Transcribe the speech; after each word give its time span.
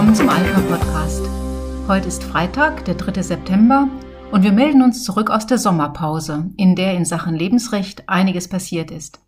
willkommen 0.00 0.16
zum 0.16 0.30
Alpha 0.30 0.60
Podcast. 0.62 1.28
Heute 1.86 2.08
ist 2.08 2.24
Freitag, 2.24 2.86
der 2.86 2.94
3. 2.94 3.20
September, 3.20 3.86
und 4.32 4.42
wir 4.42 4.52
melden 4.52 4.80
uns 4.80 5.04
zurück 5.04 5.28
aus 5.28 5.46
der 5.46 5.58
Sommerpause, 5.58 6.50
in 6.56 6.74
der 6.74 6.94
in 6.94 7.04
Sachen 7.04 7.34
Lebensrecht 7.34 8.08
einiges 8.08 8.48
passiert 8.48 8.90
ist. 8.90 9.20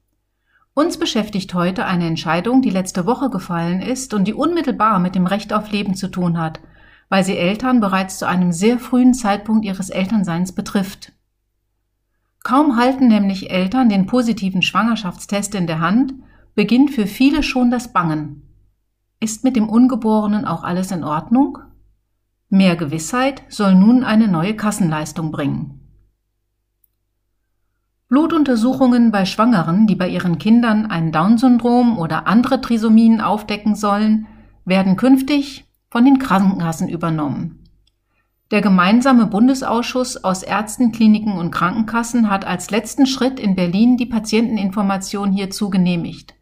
Uns 0.72 0.96
beschäftigt 0.96 1.52
heute 1.52 1.84
eine 1.84 2.06
Entscheidung, 2.06 2.62
die 2.62 2.70
letzte 2.70 3.04
Woche 3.04 3.28
gefallen 3.28 3.82
ist 3.82 4.14
und 4.14 4.26
die 4.26 4.32
unmittelbar 4.32 4.98
mit 4.98 5.14
dem 5.14 5.26
Recht 5.26 5.52
auf 5.52 5.70
Leben 5.70 5.94
zu 5.94 6.08
tun 6.08 6.38
hat, 6.38 6.58
weil 7.10 7.22
sie 7.22 7.36
Eltern 7.36 7.80
bereits 7.80 8.16
zu 8.16 8.26
einem 8.26 8.50
sehr 8.50 8.78
frühen 8.78 9.12
Zeitpunkt 9.12 9.66
ihres 9.66 9.90
Elternseins 9.90 10.52
betrifft. 10.52 11.12
Kaum 12.44 12.78
halten 12.78 13.08
nämlich 13.08 13.50
Eltern 13.50 13.90
den 13.90 14.06
positiven 14.06 14.62
Schwangerschaftstest 14.62 15.54
in 15.54 15.66
der 15.66 15.80
Hand, 15.80 16.14
beginnt 16.54 16.92
für 16.92 17.06
viele 17.06 17.42
schon 17.42 17.70
das 17.70 17.92
Bangen. 17.92 18.51
Ist 19.22 19.44
mit 19.44 19.54
dem 19.54 19.68
Ungeborenen 19.68 20.46
auch 20.46 20.64
alles 20.64 20.90
in 20.90 21.04
Ordnung? 21.04 21.58
Mehr 22.48 22.74
Gewissheit 22.74 23.44
soll 23.48 23.76
nun 23.76 24.02
eine 24.02 24.26
neue 24.26 24.56
Kassenleistung 24.56 25.30
bringen. 25.30 25.78
Blutuntersuchungen 28.08 29.12
bei 29.12 29.24
Schwangeren, 29.24 29.86
die 29.86 29.94
bei 29.94 30.08
ihren 30.08 30.38
Kindern 30.38 30.86
ein 30.86 31.12
Down-Syndrom 31.12 31.98
oder 31.98 32.26
andere 32.26 32.60
Trisomien 32.60 33.20
aufdecken 33.20 33.76
sollen, 33.76 34.26
werden 34.64 34.96
künftig 34.96 35.66
von 35.88 36.04
den 36.04 36.18
Krankenkassen 36.18 36.88
übernommen. 36.88 37.68
Der 38.50 38.60
gemeinsame 38.60 39.26
Bundesausschuss 39.26 40.24
aus 40.24 40.42
Ärzten, 40.42 40.90
Kliniken 40.90 41.34
und 41.34 41.52
Krankenkassen 41.52 42.28
hat 42.28 42.44
als 42.44 42.72
letzten 42.72 43.06
Schritt 43.06 43.38
in 43.38 43.54
Berlin 43.54 43.96
die 43.96 44.06
Patienteninformation 44.06 45.30
hierzu 45.30 45.70
genehmigt. 45.70 46.34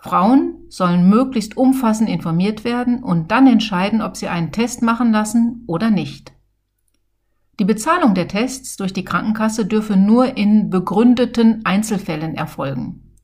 Frauen 0.00 0.54
sollen 0.68 1.08
möglichst 1.08 1.56
umfassend 1.56 2.08
informiert 2.08 2.64
werden 2.64 3.02
und 3.02 3.30
dann 3.30 3.46
entscheiden, 3.46 4.00
ob 4.00 4.16
sie 4.16 4.28
einen 4.28 4.50
Test 4.50 4.82
machen 4.82 5.12
lassen 5.12 5.64
oder 5.66 5.90
nicht. 5.90 6.32
Die 7.58 7.66
Bezahlung 7.66 8.14
der 8.14 8.26
Tests 8.26 8.76
durch 8.76 8.94
die 8.94 9.04
Krankenkasse 9.04 9.66
dürfe 9.66 9.96
nur 9.96 10.38
in 10.38 10.70
begründeten 10.70 11.62
Einzelfällen 11.64 12.34
erfolgen. 12.34 13.14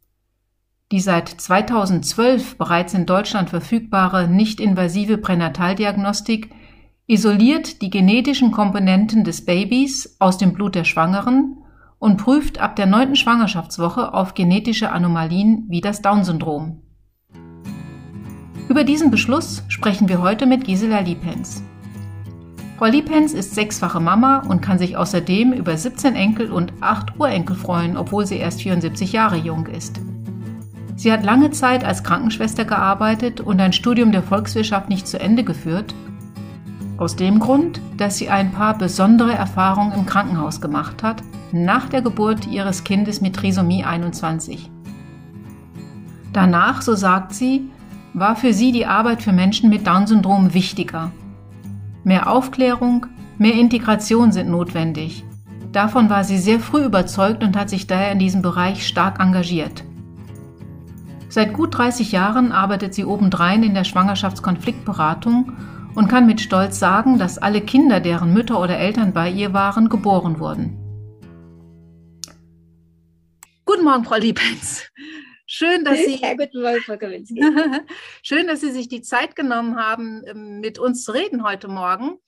Die 0.93 1.01
seit 1.01 1.29
2012 1.29 2.59
bereits 2.59 2.93
in 2.93 3.07
Deutschland 3.07 3.49
verfügbare 3.51 4.29
nicht-invasive 4.29 5.19
Pränataldiagnostik 5.19 6.51
isoliert 7.07 7.81
die 7.81 7.91
genetischen 7.91 8.53
Komponenten 8.53 9.25
des 9.25 9.45
Babys 9.47 10.17
aus 10.19 10.37
dem 10.37 10.53
Blut 10.53 10.75
der 10.75 10.85
Schwangeren 10.85 11.57
und 11.99 12.19
prüft 12.19 12.59
ab 12.59 12.77
der 12.77 12.87
neunten 12.87 13.17
Schwangerschaftswoche 13.17 14.13
auf 14.13 14.35
genetische 14.35 14.91
Anomalien 14.93 15.65
wie 15.69 15.81
das 15.81 16.03
Down-Syndrom. 16.03 16.83
Über 18.69 18.85
diesen 18.85 19.11
Beschluss 19.11 19.63
sprechen 19.69 20.09
wir 20.09 20.21
heute 20.21 20.47
mit 20.47 20.65
Gisela 20.65 21.01
Liepens. 21.01 21.63
Frau 22.79 22.87
Liepens 22.87 23.33
ist 23.33 23.55
sechsfache 23.55 24.01
Mama 24.01 24.41
und 24.41 24.61
kann 24.61 24.79
sich 24.79 24.97
außerdem 24.97 25.53
über 25.53 25.77
17 25.77 26.15
Enkel 26.15 26.53
und 26.53 26.75
8 26.81 27.19
Urenkel 27.19 27.57
freuen, 27.57 27.97
obwohl 27.97 28.27
sie 28.27 28.37
erst 28.37 28.61
74 28.63 29.13
Jahre 29.13 29.37
jung 29.37 29.67
ist. 29.67 29.99
Sie 30.97 31.13
hat 31.13 31.25
lange 31.25 31.51
Zeit 31.53 31.85
als 31.85 32.05
Krankenschwester 32.05 32.65
gearbeitet 32.65 33.41
und 33.41 33.61
ein 33.61 33.73
Studium 33.73 34.13
der 34.13 34.23
Volkswirtschaft 34.23 34.89
nicht 34.89 35.07
zu 35.07 35.19
Ende 35.19 35.45
geführt 35.45 35.95
aus 36.99 37.17
dem 37.17 37.39
Grund, 37.39 37.81
dass 37.97 38.17
sie 38.17 38.31
ein 38.31 38.53
paar 38.53 38.77
besondere 38.77 39.35
Erfahrungen 39.35 39.93
im 39.93 40.07
Krankenhaus 40.07 40.61
gemacht 40.61 41.03
hat, 41.03 41.23
nach 41.65 41.89
der 41.89 42.03
Geburt 42.03 42.47
ihres 42.47 42.85
Kindes 42.85 43.21
mit 43.21 43.37
Trisomie 43.37 43.85
21. 43.85 44.71
Danach, 46.33 46.83
so 46.83 46.95
sagt 46.95 47.33
sie, 47.33 47.71
war 48.12 48.37
für 48.37 48.53
sie 48.53 48.73
die 48.73 48.87
Arbeit 48.87 49.22
für 49.22 49.33
Menschen 49.33 49.71
mit 49.71 49.87
Down-Syndrom 49.87 50.55
wichtiger. 50.55 51.12
Mehr 52.05 52.31
Aufklärung, 52.31 53.06
mehr 53.39 53.55
Integration 53.55 54.33
sind 54.33 54.49
notwendig. 54.49 55.25
Davon 55.72 56.09
war 56.09 56.25
sie 56.25 56.39
sehr 56.39 56.61
früh 56.61 56.84
überzeugt 56.84 57.43
und 57.43 57.56
hat 57.56 57.69
sich 57.69 57.87
daher 57.87 58.12
in 58.12 58.19
diesem 58.19 58.43
Bereich 58.43 58.87
stark 58.87 59.21
engagiert. 59.21 59.84
Seit 61.28 61.53
gut 61.53 61.77
30 61.77 62.12
Jahren 62.12 62.53
arbeitet 62.53 62.94
sie 62.94 63.05
obendrein 63.05 63.62
in 63.62 63.75
der 63.75 63.84
Schwangerschaftskonfliktberatung 63.84 65.53
und 65.94 66.09
kann 66.09 66.27
mit 66.27 66.41
Stolz 66.41 66.78
sagen, 66.78 67.19
dass 67.19 67.38
alle 67.38 67.61
Kinder, 67.61 68.00
deren 68.00 68.33
Mütter 68.33 68.61
oder 68.61 68.78
Eltern 68.78 69.12
bei 69.12 69.31
ihr 69.31 69.53
waren, 69.53 69.88
geboren 69.88 70.38
wurden. 70.38 70.86
Guten 73.69 73.82
Morgen, 73.82 74.04
Frau 74.04 74.15
Liebens. 74.15 74.84
Schön, 75.44 75.84
dass 75.84 75.99
Sie, 75.99 76.15
ja, 76.15 76.34
guten 76.34 76.62
Morgen, 76.62 76.81
Frau 76.82 76.97
Schön, 78.22 78.47
dass 78.47 78.60
Sie 78.60 78.71
sich 78.71 78.87
die 78.87 79.03
Zeit 79.03 79.34
genommen 79.34 79.77
haben, 79.77 80.22
ähm, 80.25 80.60
mit 80.60 80.78
uns 80.78 81.03
zu 81.03 81.10
reden 81.10 81.43
heute 81.43 81.66
Morgen 81.66 82.21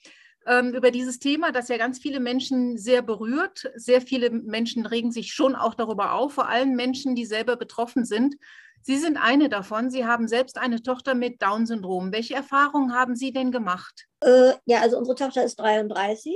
ähm, 0.48 0.74
über 0.74 0.90
dieses 0.90 1.20
Thema, 1.20 1.52
das 1.52 1.68
ja 1.68 1.76
ganz 1.76 2.00
viele 2.00 2.18
Menschen 2.18 2.76
sehr 2.76 3.02
berührt. 3.02 3.70
Sehr 3.76 4.00
viele 4.00 4.30
Menschen 4.30 4.84
regen 4.84 5.12
sich 5.12 5.32
schon 5.32 5.54
auch 5.54 5.74
darüber 5.74 6.14
auf, 6.14 6.32
vor 6.32 6.48
allem 6.48 6.74
Menschen, 6.74 7.14
die 7.14 7.24
selber 7.24 7.54
betroffen 7.54 8.04
sind. 8.04 8.34
Sie 8.82 8.96
sind 8.96 9.16
eine 9.16 9.48
davon. 9.48 9.92
Sie 9.92 10.06
haben 10.06 10.26
selbst 10.26 10.58
eine 10.58 10.82
Tochter 10.82 11.14
mit 11.14 11.40
Down-Syndrom. 11.40 12.10
Welche 12.10 12.34
Erfahrungen 12.34 12.94
haben 12.94 13.14
Sie 13.14 13.32
denn 13.32 13.52
gemacht? 13.52 14.06
Äh, 14.24 14.54
ja, 14.66 14.80
also 14.80 14.98
unsere 14.98 15.14
Tochter 15.16 15.44
ist 15.44 15.60
33. 15.60 16.34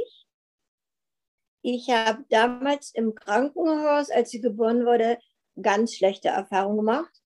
Ich 1.63 1.89
habe 1.91 2.25
damals 2.29 2.93
im 2.93 3.15
Krankenhaus, 3.15 4.11
als 4.11 4.31
sie 4.31 4.41
geboren 4.41 4.85
wurde, 4.85 5.19
ganz 5.61 5.95
schlechte 5.95 6.29
Erfahrungen 6.29 6.79
gemacht. 6.79 7.23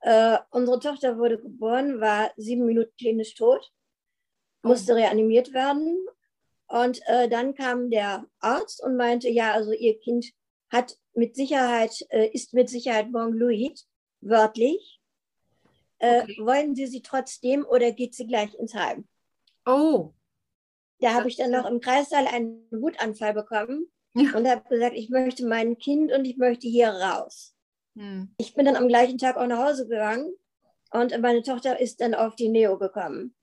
Äh, 0.00 0.38
unsere 0.50 0.80
Tochter 0.80 1.18
wurde 1.18 1.40
geboren, 1.40 2.00
war 2.00 2.32
sieben 2.36 2.66
Minuten 2.66 2.92
klinisch 2.98 3.34
tot, 3.34 3.72
musste 4.62 4.92
oh. 4.92 4.96
reanimiert 4.96 5.52
werden. 5.52 6.04
Und 6.68 7.00
äh, 7.06 7.28
dann 7.28 7.54
kam 7.54 7.90
der 7.90 8.26
Arzt 8.40 8.82
und 8.82 8.96
meinte, 8.96 9.28
ja, 9.28 9.52
also 9.52 9.72
ihr 9.72 9.98
Kind 10.00 10.32
hat 10.68 10.96
mit 11.14 11.36
Sicherheit, 11.36 12.04
äh, 12.10 12.28
ist 12.28 12.54
mit 12.54 12.68
Sicherheit 12.68 13.10
Mongloid 13.10 13.80
wörtlich. 14.20 15.00
Äh, 15.98 16.22
okay. 16.22 16.36
wollen 16.40 16.74
Sie 16.74 16.86
sie 16.86 17.02
trotzdem 17.02 17.64
oder 17.64 17.90
geht 17.92 18.14
sie 18.14 18.26
gleich 18.26 18.54
ins 18.54 18.74
Heim? 18.74 19.08
Oh. 19.64 20.12
Da 21.00 21.14
habe 21.14 21.28
ich 21.28 21.36
dann 21.36 21.50
noch 21.50 21.66
im 21.66 21.80
Kreissaal 21.80 22.26
einen 22.26 22.66
Wutanfall 22.70 23.34
bekommen 23.34 23.86
ja. 24.14 24.36
und 24.36 24.48
habe 24.48 24.68
gesagt, 24.68 24.96
ich 24.96 25.10
möchte 25.10 25.46
mein 25.46 25.78
Kind 25.78 26.12
und 26.12 26.24
ich 26.24 26.36
möchte 26.36 26.66
hier 26.66 26.88
raus. 26.88 27.54
Hm. 27.96 28.34
Ich 28.38 28.54
bin 28.54 28.64
dann 28.64 28.76
am 28.76 28.88
gleichen 28.88 29.18
Tag 29.18 29.36
auch 29.36 29.46
nach 29.46 29.66
Hause 29.66 29.86
gegangen 29.86 30.32
und 30.90 31.18
meine 31.20 31.42
Tochter 31.42 31.80
ist 31.80 32.00
dann 32.00 32.14
auf 32.14 32.36
die 32.36 32.48
Neo 32.48 32.78
gekommen. 32.78 33.34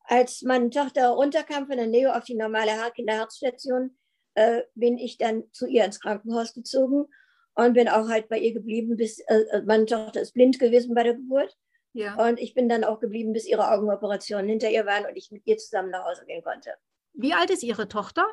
Als 0.00 0.42
meine 0.42 0.70
Tochter 0.70 1.08
runterkam 1.10 1.66
von 1.66 1.76
der 1.76 1.86
Neo 1.86 2.12
auf 2.12 2.24
die 2.24 2.36
normale 2.36 2.72
Kinderherzstation, 2.94 3.96
äh, 4.34 4.62
bin 4.74 4.98
ich 4.98 5.18
dann 5.18 5.44
zu 5.52 5.66
ihr 5.66 5.84
ins 5.84 6.00
Krankenhaus 6.00 6.54
gezogen 6.54 7.06
und 7.54 7.72
bin 7.72 7.88
auch 7.88 8.08
halt 8.08 8.28
bei 8.28 8.38
ihr 8.38 8.52
geblieben, 8.52 8.96
bis 8.96 9.18
äh, 9.20 9.40
äh, 9.50 9.62
meine 9.62 9.86
Tochter 9.86 10.20
ist 10.20 10.34
blind 10.34 10.58
gewesen 10.58 10.94
bei 10.94 11.02
der 11.02 11.14
Geburt. 11.14 11.56
Ja. 11.96 12.14
Und 12.28 12.38
ich 12.38 12.52
bin 12.52 12.68
dann 12.68 12.84
auch 12.84 13.00
geblieben, 13.00 13.32
bis 13.32 13.46
ihre 13.46 13.70
Augenoperationen 13.70 14.46
hinter 14.46 14.68
ihr 14.68 14.84
waren 14.84 15.06
und 15.06 15.16
ich 15.16 15.30
mit 15.30 15.46
ihr 15.46 15.56
zusammen 15.56 15.88
nach 15.88 16.04
Hause 16.04 16.26
gehen 16.26 16.44
konnte. 16.44 16.74
Wie 17.14 17.32
alt 17.32 17.48
ist 17.48 17.62
Ihre 17.62 17.88
Tochter? 17.88 18.26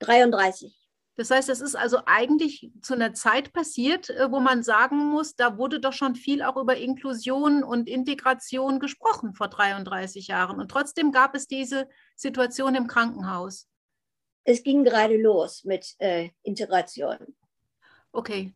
33. 0.00 0.78
Das 1.16 1.30
heißt, 1.30 1.48
es 1.48 1.62
ist 1.62 1.74
also 1.74 2.00
eigentlich 2.04 2.70
zu 2.82 2.92
einer 2.92 3.14
Zeit 3.14 3.54
passiert, 3.54 4.10
äh, 4.10 4.30
wo 4.30 4.40
man 4.40 4.62
sagen 4.62 5.06
muss, 5.06 5.34
da 5.36 5.56
wurde 5.56 5.80
doch 5.80 5.94
schon 5.94 6.16
viel 6.16 6.42
auch 6.42 6.58
über 6.58 6.76
Inklusion 6.76 7.62
und 7.64 7.88
Integration 7.88 8.78
gesprochen 8.78 9.32
vor 9.32 9.48
33 9.48 10.26
Jahren. 10.26 10.60
Und 10.60 10.70
trotzdem 10.70 11.12
gab 11.12 11.34
es 11.34 11.46
diese 11.46 11.88
Situation 12.14 12.74
im 12.74 12.88
Krankenhaus. 12.88 13.68
Es 14.44 14.62
ging 14.62 14.84
gerade 14.84 15.16
los 15.16 15.64
mit 15.64 15.94
äh, 15.98 16.28
Integration. 16.42 17.16
Okay. 18.12 18.54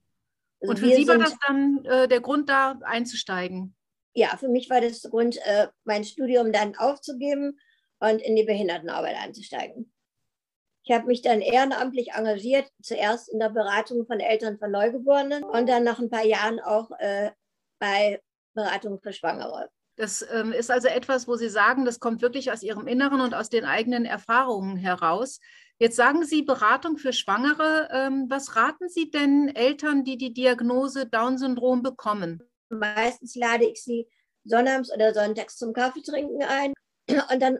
Also 0.60 0.72
und 0.72 0.78
für 0.78 0.94
Sie 0.94 1.08
war 1.08 1.16
das 1.16 1.36
dann 1.46 1.84
äh, 1.86 2.06
der 2.06 2.20
Grund, 2.20 2.50
da 2.50 2.78
einzusteigen? 2.82 3.75
Ja, 4.16 4.34
für 4.38 4.48
mich 4.48 4.70
war 4.70 4.80
das 4.80 5.02
Grund, 5.02 5.36
äh, 5.44 5.68
mein 5.84 6.02
Studium 6.02 6.50
dann 6.50 6.74
aufzugeben 6.74 7.60
und 7.98 8.22
in 8.22 8.34
die 8.34 8.44
Behindertenarbeit 8.44 9.14
einzusteigen. 9.14 9.92
Ich 10.84 10.94
habe 10.94 11.06
mich 11.06 11.20
dann 11.20 11.42
ehrenamtlich 11.42 12.12
engagiert, 12.12 12.66
zuerst 12.80 13.28
in 13.28 13.40
der 13.40 13.50
Beratung 13.50 14.06
von 14.06 14.18
Eltern 14.18 14.58
von 14.58 14.70
Neugeborenen 14.70 15.44
und 15.44 15.68
dann 15.68 15.84
nach 15.84 15.98
ein 15.98 16.08
paar 16.08 16.24
Jahren 16.24 16.60
auch 16.60 16.90
äh, 16.98 17.30
bei 17.78 18.22
Beratung 18.54 19.00
für 19.02 19.12
Schwangere. 19.12 19.68
Das 19.96 20.26
ähm, 20.32 20.52
ist 20.52 20.70
also 20.70 20.88
etwas, 20.88 21.28
wo 21.28 21.36
Sie 21.36 21.50
sagen, 21.50 21.84
das 21.84 22.00
kommt 22.00 22.22
wirklich 22.22 22.50
aus 22.50 22.62
Ihrem 22.62 22.86
Inneren 22.86 23.20
und 23.20 23.34
aus 23.34 23.50
den 23.50 23.66
eigenen 23.66 24.06
Erfahrungen 24.06 24.78
heraus. 24.78 25.40
Jetzt 25.78 25.96
sagen 25.96 26.24
Sie 26.24 26.40
Beratung 26.40 26.96
für 26.96 27.12
Schwangere. 27.12 27.90
Ähm, 27.92 28.26
was 28.30 28.56
raten 28.56 28.88
Sie 28.88 29.10
denn 29.10 29.54
Eltern, 29.54 30.04
die 30.04 30.16
die 30.16 30.32
Diagnose 30.32 31.04
Down-Syndrom 31.06 31.82
bekommen? 31.82 32.42
Meistens 32.68 33.34
lade 33.34 33.64
ich 33.66 33.82
sie 33.82 34.08
sonnabends 34.44 34.92
oder 34.92 35.12
sonntags 35.14 35.56
zum 35.56 35.72
Kaffeetrinken 35.72 36.42
ein 36.42 36.72
und 37.32 37.40
dann 37.40 37.58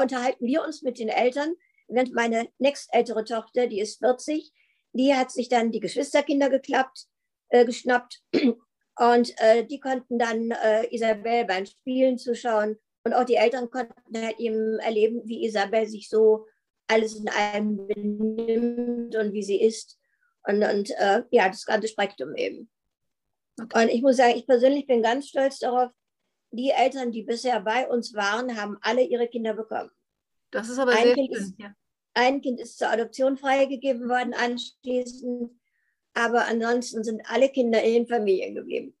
unterhalten 0.00 0.44
wir 0.44 0.64
uns 0.64 0.82
mit 0.82 0.98
den 0.98 1.08
Eltern. 1.08 1.54
Während 1.88 2.14
meine 2.14 2.48
nächstältere 2.58 3.24
Tochter, 3.24 3.66
die 3.66 3.80
ist 3.80 3.98
40, 3.98 4.52
die 4.92 5.14
hat 5.14 5.30
sich 5.30 5.48
dann 5.48 5.70
die 5.70 5.80
Geschwisterkinder 5.80 6.50
geklappt, 6.50 7.06
äh, 7.48 7.64
geschnappt 7.64 8.22
und 8.98 9.40
äh, 9.40 9.64
die 9.64 9.80
konnten 9.80 10.18
dann 10.18 10.50
äh, 10.50 10.92
Isabel 10.94 11.44
beim 11.44 11.66
Spielen 11.66 12.18
zuschauen 12.18 12.78
Und 13.04 13.12
auch 13.12 13.24
die 13.24 13.36
Eltern 13.36 13.70
konnten 13.70 13.94
halt 14.20 14.38
eben 14.40 14.78
erleben, 14.80 15.22
wie 15.26 15.46
Isabel 15.46 15.86
sich 15.86 16.08
so 16.08 16.46
alles 16.88 17.16
in 17.16 17.28
allem 17.28 17.86
benimmt 17.86 19.14
und 19.16 19.32
wie 19.32 19.42
sie 19.42 19.60
ist. 19.60 19.98
Und, 20.44 20.62
und 20.62 20.90
äh, 20.98 21.22
ja, 21.30 21.48
das 21.48 21.64
ganze 21.64 21.88
Spektrum 21.88 22.34
eben. 22.34 22.70
Okay. 23.60 23.82
Und 23.82 23.88
ich 23.90 24.02
muss 24.02 24.16
sagen, 24.16 24.34
ich 24.36 24.46
persönlich 24.46 24.86
bin 24.86 25.02
ganz 25.02 25.28
stolz 25.28 25.58
darauf, 25.58 25.90
die 26.50 26.70
Eltern, 26.70 27.12
die 27.12 27.22
bisher 27.22 27.60
bei 27.60 27.88
uns 27.88 28.14
waren, 28.14 28.60
haben 28.60 28.76
alle 28.80 29.02
ihre 29.02 29.28
Kinder 29.28 29.54
bekommen. 29.54 29.90
Das 30.50 30.68
ist 30.68 30.78
aber 30.78 30.92
ein 30.92 31.04
sehr 31.04 31.14
kind 31.14 31.34
schön. 31.34 31.44
Ist, 31.44 31.54
ja. 31.58 31.74
Ein 32.14 32.40
Kind 32.40 32.60
ist 32.60 32.78
zur 32.78 32.88
Adoption 32.88 33.36
freigegeben 33.36 34.08
worden 34.08 34.32
anschließend, 34.32 35.50
aber 36.14 36.46
ansonsten 36.46 37.04
sind 37.04 37.20
alle 37.26 37.48
Kinder 37.50 37.82
in 37.82 37.92
den 37.92 38.06
Familien 38.06 38.54
geblieben. 38.54 38.96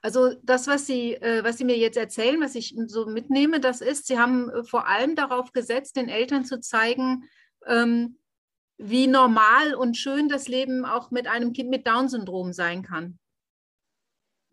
Also 0.00 0.34
das, 0.42 0.66
was 0.66 0.86
Sie, 0.86 1.14
äh, 1.14 1.42
was 1.42 1.56
Sie 1.56 1.64
mir 1.64 1.78
jetzt 1.78 1.96
erzählen, 1.96 2.40
was 2.40 2.54
ich 2.54 2.76
so 2.86 3.06
mitnehme, 3.06 3.58
das 3.58 3.80
ist, 3.80 4.06
Sie 4.06 4.18
haben 4.18 4.50
äh, 4.50 4.62
vor 4.62 4.86
allem 4.86 5.16
darauf 5.16 5.52
gesetzt, 5.52 5.96
den 5.96 6.08
Eltern 6.08 6.44
zu 6.44 6.60
zeigen, 6.60 7.24
ähm, 7.66 8.18
wie 8.76 9.06
normal 9.06 9.74
und 9.74 9.96
schön 9.96 10.28
das 10.28 10.46
Leben 10.46 10.84
auch 10.84 11.10
mit 11.10 11.26
einem 11.26 11.52
Kind 11.52 11.70
mit 11.70 11.86
Down-Syndrom 11.86 12.52
sein 12.52 12.82
kann. 12.82 13.18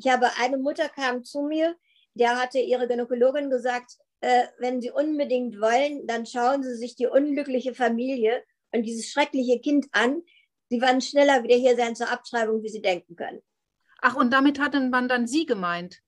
Ich 0.03 0.11
habe 0.11 0.27
eine 0.39 0.57
Mutter 0.57 0.89
kam 0.89 1.23
zu 1.23 1.43
mir, 1.43 1.75
der 2.15 2.41
hatte 2.41 2.57
ihre 2.59 2.87
Gynäkologin 2.87 3.51
gesagt, 3.51 3.97
äh, 4.21 4.45
wenn 4.57 4.81
Sie 4.81 4.89
unbedingt 4.89 5.61
wollen, 5.61 6.07
dann 6.07 6.25
schauen 6.25 6.63
Sie 6.63 6.75
sich 6.75 6.95
die 6.95 7.05
unglückliche 7.05 7.75
Familie 7.75 8.43
und 8.71 8.83
dieses 8.83 9.11
schreckliche 9.11 9.59
Kind 9.59 9.87
an. 9.91 10.23
Sie 10.69 10.81
werden 10.81 11.01
schneller 11.01 11.43
wieder 11.43 11.55
hier 11.55 11.75
sein 11.75 11.95
zur 11.95 12.09
Abtreibung, 12.09 12.63
wie 12.63 12.69
Sie 12.69 12.81
denken 12.81 13.15
können. 13.15 13.41
Ach, 14.01 14.15
und 14.15 14.31
damit 14.31 14.59
hatte 14.59 14.79
man 14.79 15.07
dann 15.07 15.27
Sie 15.27 15.45
gemeint? 15.45 16.01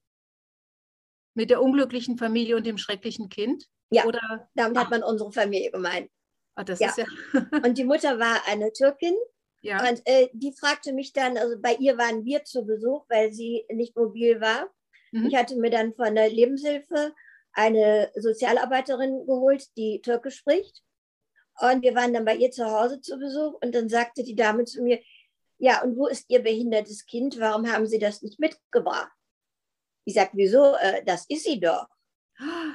Mit 1.35 1.51
der 1.51 1.61
unglücklichen 1.61 2.17
Familie 2.17 2.57
und 2.57 2.65
dem 2.65 2.79
schrecklichen 2.79 3.29
Kind? 3.29 3.67
Ja, 3.91 4.05
Oder? 4.05 4.49
damit 4.55 4.77
hat 4.77 4.89
man 4.89 5.03
unsere 5.03 5.31
Familie 5.31 5.69
gemeint. 5.69 6.09
Ah, 6.55 6.63
das 6.63 6.79
ja. 6.79 6.89
ist 6.89 6.97
ja. 6.97 7.05
und 7.63 7.77
die 7.77 7.83
Mutter 7.83 8.17
war 8.17 8.41
eine 8.47 8.71
Türkin. 8.71 9.13
Ja. 9.63 9.89
Und 9.89 10.01
äh, 10.05 10.29
die 10.33 10.51
fragte 10.51 10.91
mich 10.93 11.13
dann, 11.13 11.37
also 11.37 11.55
bei 11.59 11.75
ihr 11.75 11.97
waren 11.97 12.25
wir 12.25 12.43
zu 12.43 12.65
Besuch, 12.65 13.05
weil 13.09 13.31
sie 13.31 13.65
nicht 13.71 13.95
mobil 13.95 14.39
war. 14.41 14.69
Mhm. 15.11 15.27
Ich 15.27 15.35
hatte 15.35 15.55
mir 15.55 15.71
dann 15.71 15.93
von 15.93 16.13
der 16.13 16.29
Lebenshilfe 16.29 17.13
eine 17.53 18.11
Sozialarbeiterin 18.15 19.25
geholt, 19.25 19.65
die 19.77 20.01
Türkisch 20.01 20.35
spricht. 20.35 20.83
Und 21.59 21.81
wir 21.81 21.95
waren 21.95 22.13
dann 22.13 22.25
bei 22.25 22.35
ihr 22.35 22.51
zu 22.51 22.65
Hause 22.69 22.99
zu 22.99 23.17
Besuch 23.17 23.53
und 23.61 23.73
dann 23.73 23.87
sagte 23.87 24.23
die 24.23 24.35
Dame 24.35 24.65
zu 24.65 24.81
mir, 24.81 24.99
ja, 25.59 25.81
und 25.81 25.95
wo 25.97 26.07
ist 26.07 26.25
Ihr 26.29 26.43
behindertes 26.43 27.05
Kind? 27.05 27.39
Warum 27.39 27.71
haben 27.71 27.87
Sie 27.87 27.99
das 27.99 28.21
nicht 28.21 28.39
mitgebracht? 28.39 29.11
Ich 30.03 30.15
sage, 30.15 30.31
wieso? 30.33 30.75
Äh, 30.75 31.05
das 31.05 31.25
ist 31.29 31.45
sie 31.45 31.59
doch. 31.59 31.87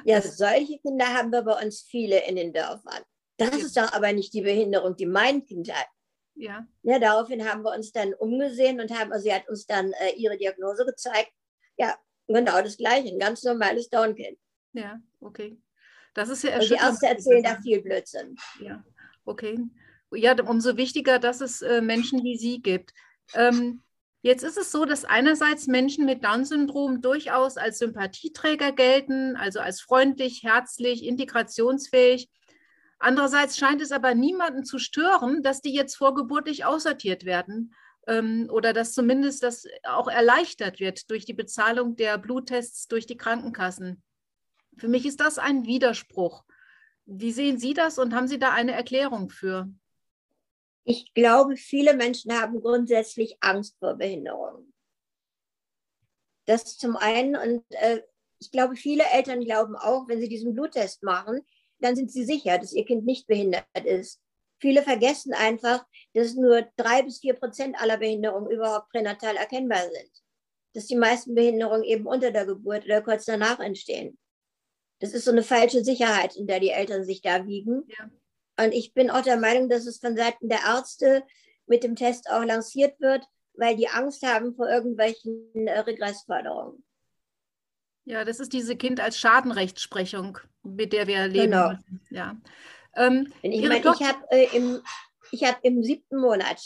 Ja, 0.05 0.21
solche 0.21 0.79
Kinder 0.79 1.05
haben 1.13 1.31
wir 1.31 1.43
bei 1.43 1.63
uns 1.63 1.81
viele 1.81 2.25
in 2.25 2.37
den 2.37 2.53
Dörfern. 2.53 3.03
Das 3.37 3.55
ist 3.57 3.77
doch 3.77 3.93
aber 3.93 4.11
nicht 4.13 4.33
die 4.33 4.41
Behinderung, 4.41 4.95
die 4.95 5.05
mein 5.05 5.45
Kind 5.45 5.71
hat. 5.71 5.87
Ja. 6.35 6.67
ja. 6.83 6.99
Daraufhin 6.99 7.47
haben 7.49 7.63
wir 7.63 7.73
uns 7.73 7.91
dann 7.91 8.13
umgesehen 8.13 8.79
und 8.79 8.91
haben, 8.97 9.11
also 9.11 9.23
sie 9.23 9.33
hat 9.33 9.47
uns 9.49 9.65
dann 9.65 9.91
äh, 9.93 10.11
ihre 10.15 10.37
Diagnose 10.37 10.85
gezeigt. 10.85 11.31
Ja, 11.77 11.97
genau 12.27 12.61
das 12.61 12.77
Gleiche, 12.77 13.09
ein 13.09 13.19
ganz 13.19 13.43
normales 13.43 13.89
Down-Kind. 13.89 14.37
Ja, 14.73 14.99
okay. 15.19 15.59
Das 16.13 16.29
ist 16.29 16.43
ja 16.43 16.55
Und 16.55 16.69
die 16.69 16.73
Ärzte 16.73 17.07
erzählen 17.07 17.43
da 17.43 17.61
viel 17.61 17.81
Blödsinn. 17.81 18.35
Ja, 18.59 18.83
okay 19.25 19.57
ja, 20.11 20.35
umso 20.43 20.77
wichtiger, 20.77 21.19
dass 21.19 21.41
es 21.41 21.61
äh, 21.61 21.81
Menschen 21.81 22.23
wie 22.23 22.37
Sie 22.37 22.61
gibt. 22.61 22.93
Ähm, 23.33 23.83
jetzt 24.21 24.43
ist 24.43 24.57
es 24.57 24.71
so, 24.71 24.85
dass 24.85 25.05
einerseits 25.05 25.67
Menschen 25.67 26.05
mit 26.05 26.23
Down-Syndrom 26.23 27.01
durchaus 27.01 27.57
als 27.57 27.79
Sympathieträger 27.79 28.71
gelten, 28.71 29.35
also 29.35 29.59
als 29.59 29.81
freundlich, 29.81 30.43
herzlich, 30.43 31.05
integrationsfähig. 31.05 32.29
Andererseits 32.99 33.57
scheint 33.57 33.81
es 33.81 33.93
aber 33.93 34.13
niemanden 34.13 34.65
zu 34.65 34.77
stören, 34.77 35.41
dass 35.41 35.61
die 35.61 35.73
jetzt 35.73 35.95
vorgeburtlich 35.95 36.65
aussortiert 36.65 37.23
werden 37.23 37.73
ähm, 38.07 38.49
oder 38.51 38.73
dass 38.73 38.93
zumindest 38.93 39.41
das 39.41 39.65
auch 39.83 40.09
erleichtert 40.09 40.81
wird 40.81 41.09
durch 41.09 41.25
die 41.25 41.33
Bezahlung 41.33 41.95
der 41.95 42.17
Bluttests 42.17 42.87
durch 42.87 43.05
die 43.05 43.17
Krankenkassen. 43.17 44.03
Für 44.77 44.89
mich 44.89 45.05
ist 45.05 45.21
das 45.21 45.39
ein 45.39 45.65
Widerspruch. 45.65 46.43
Wie 47.05 47.31
sehen 47.31 47.57
Sie 47.57 47.73
das 47.73 47.97
und 47.97 48.13
haben 48.13 48.27
Sie 48.27 48.37
da 48.37 48.51
eine 48.51 48.73
Erklärung 48.73 49.29
für? 49.29 49.69
Ich 50.83 51.13
glaube, 51.13 51.55
viele 51.55 51.93
Menschen 51.93 52.33
haben 52.33 52.59
grundsätzlich 52.61 53.37
Angst 53.41 53.77
vor 53.79 53.95
Behinderung. 53.95 54.73
Das 56.45 56.77
zum 56.77 56.97
einen. 56.97 57.35
Und 57.35 57.63
äh, 57.75 58.01
ich 58.39 58.51
glaube, 58.51 58.75
viele 58.75 59.03
Eltern 59.13 59.41
glauben 59.41 59.75
auch, 59.75 60.07
wenn 60.07 60.19
sie 60.19 60.29
diesen 60.29 60.53
Bluttest 60.53 61.03
machen, 61.03 61.45
dann 61.79 61.95
sind 61.95 62.11
sie 62.11 62.25
sicher, 62.25 62.57
dass 62.57 62.73
ihr 62.73 62.85
Kind 62.85 63.05
nicht 63.05 63.27
behindert 63.27 63.65
ist. 63.83 64.19
Viele 64.59 64.83
vergessen 64.83 65.33
einfach, 65.33 65.85
dass 66.13 66.35
nur 66.35 66.67
drei 66.75 67.01
bis 67.03 67.19
vier 67.19 67.33
Prozent 67.33 67.81
aller 67.81 67.97
Behinderungen 67.97 68.51
überhaupt 68.51 68.89
pränatal 68.89 69.37
erkennbar 69.37 69.83
sind. 69.83 70.11
Dass 70.73 70.87
die 70.87 70.97
meisten 70.97 71.33
Behinderungen 71.33 71.83
eben 71.83 72.05
unter 72.05 72.31
der 72.31 72.45
Geburt 72.45 72.85
oder 72.85 73.01
kurz 73.01 73.25
danach 73.25 73.59
entstehen. 73.59 74.17
Das 74.99 75.13
ist 75.13 75.25
so 75.25 75.31
eine 75.31 75.43
falsche 75.43 75.83
Sicherheit, 75.83 76.35
in 76.35 76.45
der 76.45 76.59
die 76.59 76.71
Eltern 76.71 77.05
sich 77.05 77.21
da 77.21 77.47
wiegen. 77.47 77.83
Ja. 77.87 78.09
Und 78.63 78.73
ich 78.73 78.93
bin 78.93 79.09
auch 79.09 79.21
der 79.21 79.37
Meinung, 79.37 79.69
dass 79.69 79.85
es 79.85 79.99
von 79.99 80.17
Seiten 80.17 80.49
der 80.49 80.59
Ärzte 80.67 81.23
mit 81.65 81.83
dem 81.83 81.95
Test 81.95 82.29
auch 82.29 82.43
lanciert 82.43 82.99
wird, 82.99 83.23
weil 83.53 83.77
die 83.77 83.87
Angst 83.87 84.23
haben 84.23 84.53
vor 84.55 84.69
irgendwelchen 84.69 85.67
äh, 85.67 85.79
Regressforderungen. 85.79 86.83
Ja, 88.09 88.25
das 88.25 88.39
ist 88.39 88.53
diese 88.53 88.75
Kind 88.75 88.99
als 88.99 89.19
Schadenrechtsprechung, 89.19 90.39
mit 90.63 90.93
der 90.93 91.05
wir 91.05 91.27
leben. 91.27 91.51
Genau. 91.51 91.73
Ja. 92.09 92.35
Ähm, 92.95 93.31
ich 93.43 93.61
meine, 93.61 93.81
ich 93.81 93.85
habe 93.85 94.25
äh, 94.31 94.47
im, 94.57 94.81
hab 95.43 95.63
im 95.63 95.83
siebten 95.83 96.17
Monat 96.17 96.59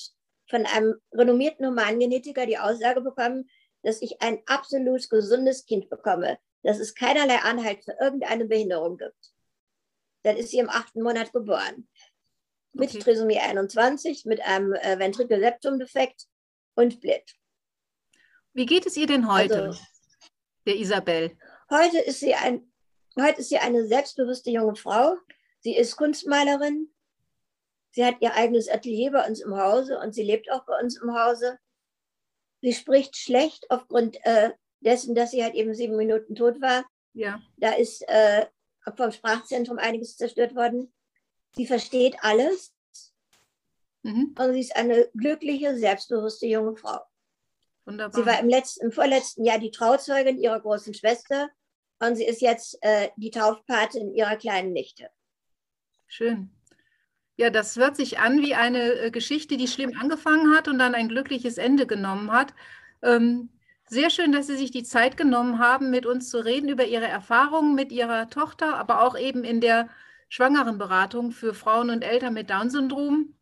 von 0.49 0.65
einem 0.65 0.95
renommierten 1.11 1.67
Humangenetiker 1.67 2.45
die 2.45 2.57
Aussage 2.57 3.01
bekommen, 3.01 3.49
dass 3.81 4.01
ich 4.01 4.21
ein 4.21 4.41
absolut 4.45 5.09
gesundes 5.09 5.65
Kind 5.65 5.89
bekomme, 5.89 6.37
dass 6.61 6.79
es 6.79 6.95
keinerlei 6.95 7.39
Anhalt 7.39 7.83
für 7.83 7.97
irgendeine 7.99 8.45
Behinderung 8.45 8.95
gibt. 8.95 9.33
Dann 10.23 10.37
ist 10.37 10.51
sie 10.51 10.59
im 10.59 10.69
achten 10.69 11.01
Monat 11.01 11.33
geboren. 11.33 11.89
Mit 12.71 12.91
okay. 12.91 12.99
Trisomie 12.99 13.39
21, 13.39 14.23
mit 14.23 14.39
einem 14.43 14.71
äh, 14.75 14.97
Ventrikelseptum-Defekt 14.97 16.23
und 16.75 17.01
blind. 17.01 17.35
Wie 18.53 18.65
geht 18.65 18.85
es 18.85 18.95
ihr 18.95 19.07
denn 19.07 19.29
heute, 19.29 19.63
also, 19.63 19.79
der 20.65 20.77
Isabel? 20.77 21.37
Heute 21.69 21.99
ist, 21.99 22.19
sie 22.19 22.33
ein, 22.35 22.71
heute 23.19 23.41
ist 23.41 23.49
sie 23.49 23.57
eine 23.57 23.85
selbstbewusste 23.85 24.51
junge 24.51 24.75
Frau. 24.75 25.15
Sie 25.59 25.75
ist 25.75 25.95
Kunstmalerin. 25.95 26.93
Sie 27.91 28.03
hat 28.03 28.15
ihr 28.21 28.33
eigenes 28.33 28.69
Atelier 28.69 29.11
bei 29.11 29.27
uns 29.27 29.41
im 29.41 29.55
Hause 29.55 29.99
und 29.99 30.13
sie 30.13 30.23
lebt 30.23 30.51
auch 30.51 30.65
bei 30.65 30.79
uns 30.79 30.99
im 31.01 31.13
Hause. 31.13 31.59
Sie 32.61 32.73
spricht 32.73 33.15
schlecht 33.15 33.69
aufgrund 33.69 34.17
äh, 34.25 34.51
dessen, 34.79 35.15
dass 35.15 35.31
sie 35.31 35.43
halt 35.43 35.53
eben 35.53 35.73
sieben 35.73 35.95
Minuten 35.95 36.35
tot 36.35 36.61
war. 36.61 36.85
Ja. 37.13 37.41
Da 37.57 37.73
ist 37.73 38.01
äh, 38.07 38.47
vom 38.97 39.11
Sprachzentrum 39.11 39.77
einiges 39.77 40.17
zerstört 40.17 40.55
worden. 40.55 40.93
Sie 41.55 41.67
versteht 41.67 42.15
alles. 42.21 42.73
Mhm. 44.01 44.35
Und 44.37 44.53
sie 44.53 44.59
ist 44.59 44.75
eine 44.75 45.09
glückliche, 45.13 45.77
selbstbewusste 45.77 46.47
junge 46.47 46.75
Frau. 46.75 46.99
Wunderbar. 47.85 48.13
Sie 48.13 48.25
war 48.25 48.39
im, 48.39 48.49
letzten, 48.49 48.85
im 48.85 48.91
vorletzten 48.91 49.43
Jahr 49.43 49.59
die 49.59 49.71
Trauzeugin 49.71 50.37
ihrer 50.37 50.59
großen 50.59 50.93
Schwester 50.93 51.49
und 51.99 52.15
sie 52.15 52.25
ist 52.25 52.41
jetzt 52.41 52.77
äh, 52.81 53.09
die 53.17 53.31
Taufpatin 53.31 54.13
ihrer 54.13 54.35
kleinen 54.35 54.73
Nichte. 54.73 55.09
Schön. 56.07 56.51
Ja, 57.35 57.49
das 57.49 57.75
hört 57.75 57.95
sich 57.95 58.19
an 58.19 58.41
wie 58.41 58.53
eine 58.53 58.93
äh, 58.93 59.11
Geschichte, 59.11 59.57
die 59.57 59.67
schlimm 59.67 59.97
angefangen 59.99 60.55
hat 60.55 60.67
und 60.67 60.79
dann 60.79 60.95
ein 60.95 61.09
glückliches 61.09 61.57
Ende 61.57 61.87
genommen 61.87 62.31
hat. 62.31 62.53
Ähm, 63.01 63.49
sehr 63.85 64.09
schön, 64.09 64.31
dass 64.31 64.47
Sie 64.47 64.55
sich 64.55 64.71
die 64.71 64.83
Zeit 64.83 65.17
genommen 65.17 65.59
haben, 65.59 65.89
mit 65.89 66.05
uns 66.05 66.29
zu 66.29 66.37
reden 66.43 66.69
über 66.69 66.85
Ihre 66.85 67.07
Erfahrungen 67.07 67.75
mit 67.75 67.91
Ihrer 67.91 68.29
Tochter, 68.29 68.77
aber 68.77 69.01
auch 69.01 69.17
eben 69.17 69.43
in 69.43 69.61
der 69.61 69.89
Schwangerenberatung 70.29 71.31
für 71.31 71.53
Frauen 71.53 71.89
und 71.89 72.03
Eltern 72.03 72.33
mit 72.33 72.49
Down-Syndrom. 72.49 73.35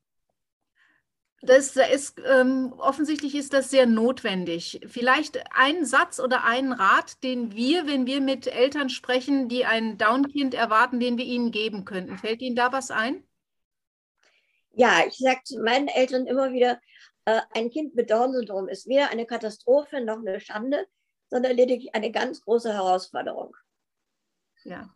Das 1.44 1.76
ist, 1.76 2.22
ähm, 2.24 2.74
offensichtlich 2.78 3.34
ist 3.34 3.54
das 3.54 3.72
sehr 3.72 3.88
notwendig. 3.88 4.80
Vielleicht 4.86 5.40
ein 5.56 5.86
Satz 5.86 6.20
oder 6.20 6.44
einen 6.44 6.72
Rat, 6.72 7.24
den 7.24 7.54
wir, 7.54 7.88
wenn 7.88 8.06
wir 8.06 8.22
mit 8.22 8.46
Eltern 8.46 8.90
sprechen, 8.90 9.50
die 9.50 9.66
ein 9.66 9.98
Down-Kind 9.98 10.54
erwarten, 10.54 11.00
den 11.00 11.18
wir 11.18 11.26
ihnen 11.26 11.52
geben 11.52 11.84
könnten. 11.84 12.20
Fällt 12.20 12.42
Ihnen 12.42 12.56
da 12.56 12.72
was 12.72 12.92
ein? 12.92 13.24
Ja, 14.74 15.00
ich 15.08 15.18
sage 15.18 15.42
zu 15.44 15.60
meinen 15.62 15.88
Eltern 15.88 16.28
immer 16.28 16.54
wieder, 16.54 16.80
äh, 17.26 17.42
ein 17.56 17.72
Kind 17.72 17.96
mit 17.96 18.12
Down-Syndrom 18.12 18.68
ist 18.68 18.88
weder 18.88 19.10
eine 19.10 19.26
Katastrophe 19.26 20.00
noch 20.02 20.20
eine 20.20 20.40
Schande, 20.40 20.86
sondern 21.30 21.56
lediglich 21.56 21.96
eine 21.96 22.12
ganz 22.12 22.42
große 22.42 22.72
Herausforderung. 22.72 23.56
Ja. 24.64 24.94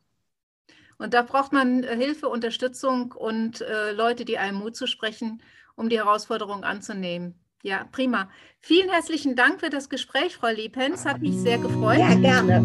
Und 0.98 1.14
da 1.14 1.24
braucht 1.24 1.52
man 1.52 1.84
äh, 1.84 1.96
Hilfe, 1.96 2.30
Unterstützung 2.30 3.12
und 3.14 3.62
äh, 3.62 3.92
Leute, 3.92 4.26
die 4.26 4.38
einem 4.38 4.60
Mut 4.60 4.76
zu 4.76 4.86
sprechen, 4.88 5.42
um 5.76 5.90
die 5.90 5.98
Herausforderung 5.98 6.64
anzunehmen. 6.64 7.36
Ja, 7.64 7.86
prima. 7.92 8.30
Vielen 8.60 8.90
herzlichen 8.90 9.36
Dank 9.36 9.60
für 9.60 9.70
das 9.70 9.90
Gespräch, 9.90 10.36
Frau 10.38 10.50
Liebhens. 10.50 11.06
Hat 11.06 11.22
mich 11.22 11.36
sehr 11.36 11.58
gefreut. 11.58 11.98
Ja, 11.98 12.14
gerne. 12.14 12.64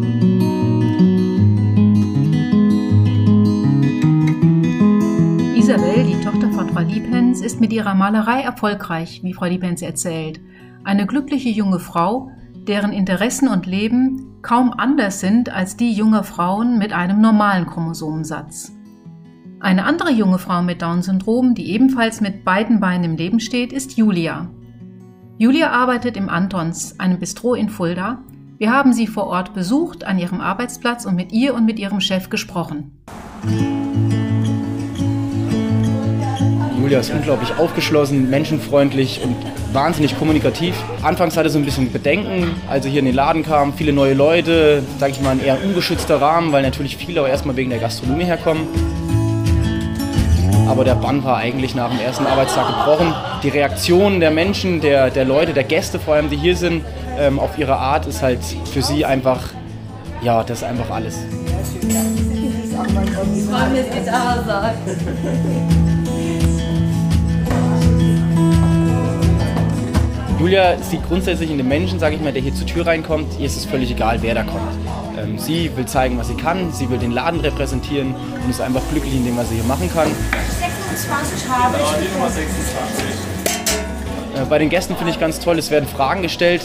Isabel, 5.55 6.05
die 6.05 6.23
Tochter 6.23 6.51
von 6.51 6.69
Frau 6.69 6.81
Liebhens, 6.81 7.41
ist 7.41 7.59
mit 7.59 7.73
ihrer 7.73 7.95
Malerei 7.95 8.41
erfolgreich, 8.41 9.21
wie 9.23 9.33
Frau 9.33 9.45
Liebhens 9.45 9.81
erzählt. 9.81 10.39
Eine 10.83 11.07
glückliche 11.07 11.49
junge 11.49 11.79
Frau, 11.79 12.31
deren 12.67 12.93
Interessen 12.93 13.47
und 13.47 13.65
Leben 13.65 14.39
kaum 14.41 14.71
anders 14.71 15.19
sind 15.19 15.49
als 15.49 15.77
die 15.77 15.93
junger 15.93 16.23
Frauen 16.23 16.77
mit 16.77 16.93
einem 16.93 17.21
normalen 17.21 17.65
Chromosomensatz. 17.65 18.71
Eine 19.61 19.85
andere 19.85 20.11
junge 20.11 20.39
Frau 20.39 20.63
mit 20.63 20.81
Down-Syndrom, 20.81 21.53
die 21.53 21.69
ebenfalls 21.69 22.19
mit 22.19 22.43
beiden 22.43 22.79
Beinen 22.79 23.03
im 23.03 23.15
Leben 23.15 23.39
steht, 23.39 23.71
ist 23.71 23.95
Julia. 23.95 24.49
Julia 25.37 25.69
arbeitet 25.69 26.17
im 26.17 26.29
Antons, 26.29 26.99
einem 26.99 27.19
Bistro 27.19 27.53
in 27.53 27.69
Fulda. 27.69 28.23
Wir 28.57 28.71
haben 28.71 28.91
sie 28.91 29.05
vor 29.05 29.27
Ort 29.27 29.53
besucht, 29.53 30.03
an 30.03 30.17
ihrem 30.17 30.41
Arbeitsplatz 30.41 31.05
und 31.05 31.13
mit 31.13 31.31
ihr 31.31 31.53
und 31.53 31.65
mit 31.65 31.77
ihrem 31.77 32.01
Chef 32.01 32.31
gesprochen. 32.31 33.03
Julia 36.79 36.99
ist 36.99 37.13
unglaublich 37.13 37.55
aufgeschlossen, 37.59 38.31
menschenfreundlich 38.31 39.21
und 39.23 39.35
wahnsinnig 39.73 40.17
kommunikativ. 40.17 40.75
Anfangs 41.03 41.37
hatte 41.37 41.51
sie 41.51 41.59
ein 41.59 41.65
bisschen 41.65 41.91
Bedenken, 41.91 42.47
als 42.67 42.85
sie 42.85 42.89
hier 42.89 42.99
in 42.99 43.05
den 43.05 43.15
Laden 43.15 43.43
kam. 43.43 43.73
Viele 43.73 43.93
neue 43.93 44.15
Leute, 44.15 44.81
sage 44.97 45.11
ich 45.11 45.21
mal, 45.21 45.29
ein 45.29 45.39
eher 45.39 45.63
ungeschützter 45.63 46.19
Rahmen, 46.19 46.51
weil 46.51 46.63
natürlich 46.63 46.97
viele 46.97 47.21
auch 47.21 47.27
erstmal 47.27 47.55
wegen 47.55 47.69
der 47.69 47.77
Gastronomie 47.77 48.23
herkommen. 48.25 48.67
Aber 50.71 50.85
der 50.85 50.95
Bann 50.95 51.21
war 51.25 51.35
eigentlich 51.35 51.75
nach 51.75 51.89
dem 51.89 51.99
ersten 51.99 52.25
Arbeitstag 52.25 52.65
gebrochen. 52.65 53.13
Die 53.43 53.49
Reaktion 53.49 54.21
der 54.21 54.31
Menschen, 54.31 54.79
der, 54.79 55.09
der 55.09 55.25
Leute, 55.25 55.51
der 55.53 55.65
Gäste 55.65 55.99
vor 55.99 56.13
allem, 56.13 56.29
die 56.29 56.37
hier 56.37 56.55
sind, 56.55 56.85
ähm, 57.19 57.39
auf 57.39 57.57
ihre 57.57 57.75
Art 57.75 58.05
ist 58.05 58.21
halt 58.21 58.39
für 58.71 58.81
sie 58.81 59.03
einfach, 59.03 59.41
ja, 60.21 60.45
das 60.45 60.59
ist 60.59 60.63
einfach 60.63 60.89
alles. 60.89 61.17
Ich 61.83 63.43
freue 63.43 63.69
mich, 63.69 63.85
da 64.05 64.43
sein. 64.47 64.75
Julia 70.39 70.77
sieht 70.81 71.05
grundsätzlich 71.07 71.51
in 71.51 71.57
den 71.57 71.67
Menschen, 71.67 71.99
sage 71.99 72.15
ich 72.15 72.21
mal, 72.21 72.31
der 72.31 72.41
hier 72.41 72.55
zur 72.55 72.65
Tür 72.65 72.87
reinkommt, 72.87 73.27
ihr 73.37 73.45
ist 73.45 73.57
es 73.57 73.65
völlig 73.65 73.91
egal, 73.91 74.19
wer 74.21 74.33
da 74.33 74.43
kommt. 74.43 74.71
Ähm, 75.21 75.37
sie 75.37 75.69
will 75.75 75.85
zeigen, 75.85 76.17
was 76.17 76.29
sie 76.29 76.33
kann, 76.35 76.71
sie 76.71 76.89
will 76.89 76.97
den 76.97 77.11
Laden 77.11 77.41
repräsentieren 77.41 78.15
und 78.43 78.49
ist 78.49 78.61
einfach 78.61 78.81
glücklich 78.89 79.13
in 79.13 79.25
dem, 79.25 79.37
was 79.37 79.49
sie 79.49 79.55
hier 79.55 79.65
machen 79.65 79.91
kann. 79.93 80.07
26 80.95 81.49
habe 81.49 81.77
ich. 81.77 81.91
Äh, 84.39 84.45
bei 84.49 84.57
den 84.57 84.69
Gästen 84.69 84.95
finde 84.95 85.11
ich 85.11 85.19
ganz 85.19 85.39
toll, 85.39 85.57
es 85.57 85.71
werden 85.71 85.87
Fragen 85.87 86.21
gestellt, 86.21 86.61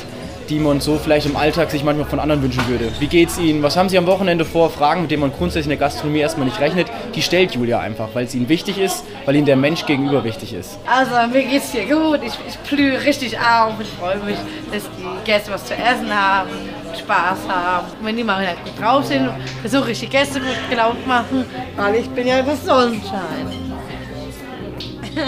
die 0.48 0.58
man 0.58 0.80
so 0.80 0.98
vielleicht 0.98 1.26
im 1.26 1.36
Alltag 1.36 1.70
sich 1.70 1.84
manchmal 1.84 2.08
von 2.08 2.20
anderen 2.20 2.42
wünschen 2.42 2.66
würde. 2.68 2.90
Wie 3.00 3.06
geht's 3.06 3.38
Ihnen? 3.38 3.62
Was 3.62 3.76
haben 3.76 3.88
Sie 3.88 3.98
am 3.98 4.06
Wochenende 4.06 4.44
vor? 4.44 4.70
Fragen, 4.70 5.02
mit 5.02 5.10
denen 5.10 5.22
man 5.22 5.32
grundsätzlich 5.32 5.66
in 5.66 5.70
der 5.70 5.78
Gastronomie 5.78 6.20
erstmal 6.20 6.46
nicht 6.46 6.60
rechnet, 6.60 6.86
die 7.14 7.22
stellt 7.22 7.52
Julia 7.52 7.80
einfach, 7.80 8.08
weil 8.14 8.26
es 8.26 8.34
ihnen 8.34 8.48
wichtig 8.48 8.78
ist, 8.78 9.04
weil 9.24 9.36
ihnen 9.36 9.46
der 9.46 9.56
Mensch 9.56 9.86
gegenüber 9.86 10.24
wichtig 10.24 10.54
ist. 10.54 10.78
Also 10.86 11.14
mir 11.32 11.44
geht's 11.44 11.72
hier 11.72 11.86
gut, 11.86 12.20
ich, 12.24 12.32
ich 12.48 12.58
blühe 12.68 13.02
richtig 13.04 13.38
auf, 13.38 13.74
ich 13.80 13.88
freue 13.88 14.18
mich, 14.18 14.36
dass 14.72 14.82
die 14.84 15.24
Gäste 15.24 15.52
was 15.52 15.64
zu 15.64 15.74
essen 15.74 16.12
haben, 16.12 16.50
Spaß 16.96 17.38
haben. 17.48 17.86
Wenn 18.02 18.16
die 18.16 18.24
mal 18.24 18.44
gut 18.64 18.80
drauf 18.80 19.04
sind, 19.06 19.28
versuche 19.60 19.90
ich 19.90 20.00
die 20.00 20.08
Gäste 20.08 20.40
gut 20.40 20.70
gelaunt 20.70 21.06
machen, 21.06 21.44
weil 21.76 21.96
ich 21.96 22.08
bin 22.10 22.26
ja 22.26 22.42
das 22.42 22.64
Sonnenschein. 22.64 23.65
Ich 25.16 25.22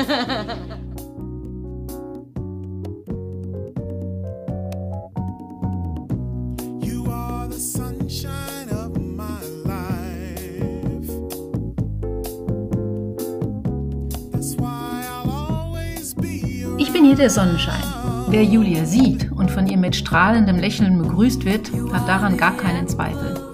bin 16.92 17.04
hier 17.06 17.16
der 17.16 17.30
Sonnenschein. 17.30 17.82
Wer 18.28 18.44
Julia 18.44 18.84
sieht 18.84 19.32
und 19.32 19.50
von 19.50 19.66
ihr 19.66 19.78
mit 19.78 19.96
strahlendem 19.96 20.58
Lächeln 20.58 20.98
begrüßt 20.98 21.46
wird, 21.46 21.72
hat 21.94 22.06
daran 22.06 22.36
gar 22.36 22.54
keinen 22.58 22.86
Zweifel. 22.88 23.47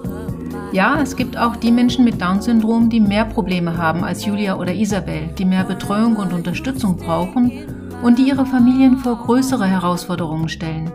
Ja, 0.75 1.01
es 1.01 1.15
gibt 1.15 1.37
auch 1.37 1.55
die 1.55 1.71
Menschen 1.71 2.05
mit 2.05 2.21
Down-Syndrom, 2.21 2.91
die 2.91 2.99
mehr 2.99 3.25
Probleme 3.25 3.77
haben 3.77 4.03
als 4.03 4.25
Julia 4.25 4.57
oder 4.57 4.75
Isabel, 4.75 5.29
die 5.39 5.45
mehr 5.45 5.63
Betreuung 5.63 6.17
und 6.17 6.33
Unterstützung 6.33 6.97
brauchen 6.97 7.63
und 8.03 8.19
die 8.19 8.27
ihre 8.27 8.45
Familien 8.45 8.99
vor 8.99 9.17
größere 9.19 9.67
Herausforderungen 9.67 10.49
stellen. 10.49 10.91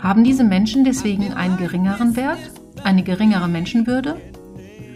Haben 0.00 0.22
diese 0.22 0.44
Menschen 0.44 0.84
deswegen 0.84 1.32
einen 1.32 1.56
geringeren 1.56 2.14
Wert, 2.14 2.38
eine 2.84 3.02
geringere 3.02 3.48
Menschenwürde? 3.48 4.16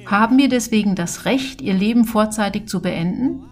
Haben 0.06 0.38
wir 0.38 0.48
deswegen 0.48 0.94
das 0.94 1.24
Recht, 1.24 1.60
ihr 1.60 1.74
Leben 1.74 2.04
vorzeitig 2.04 2.68
zu 2.68 2.82
beenden? 2.82 3.46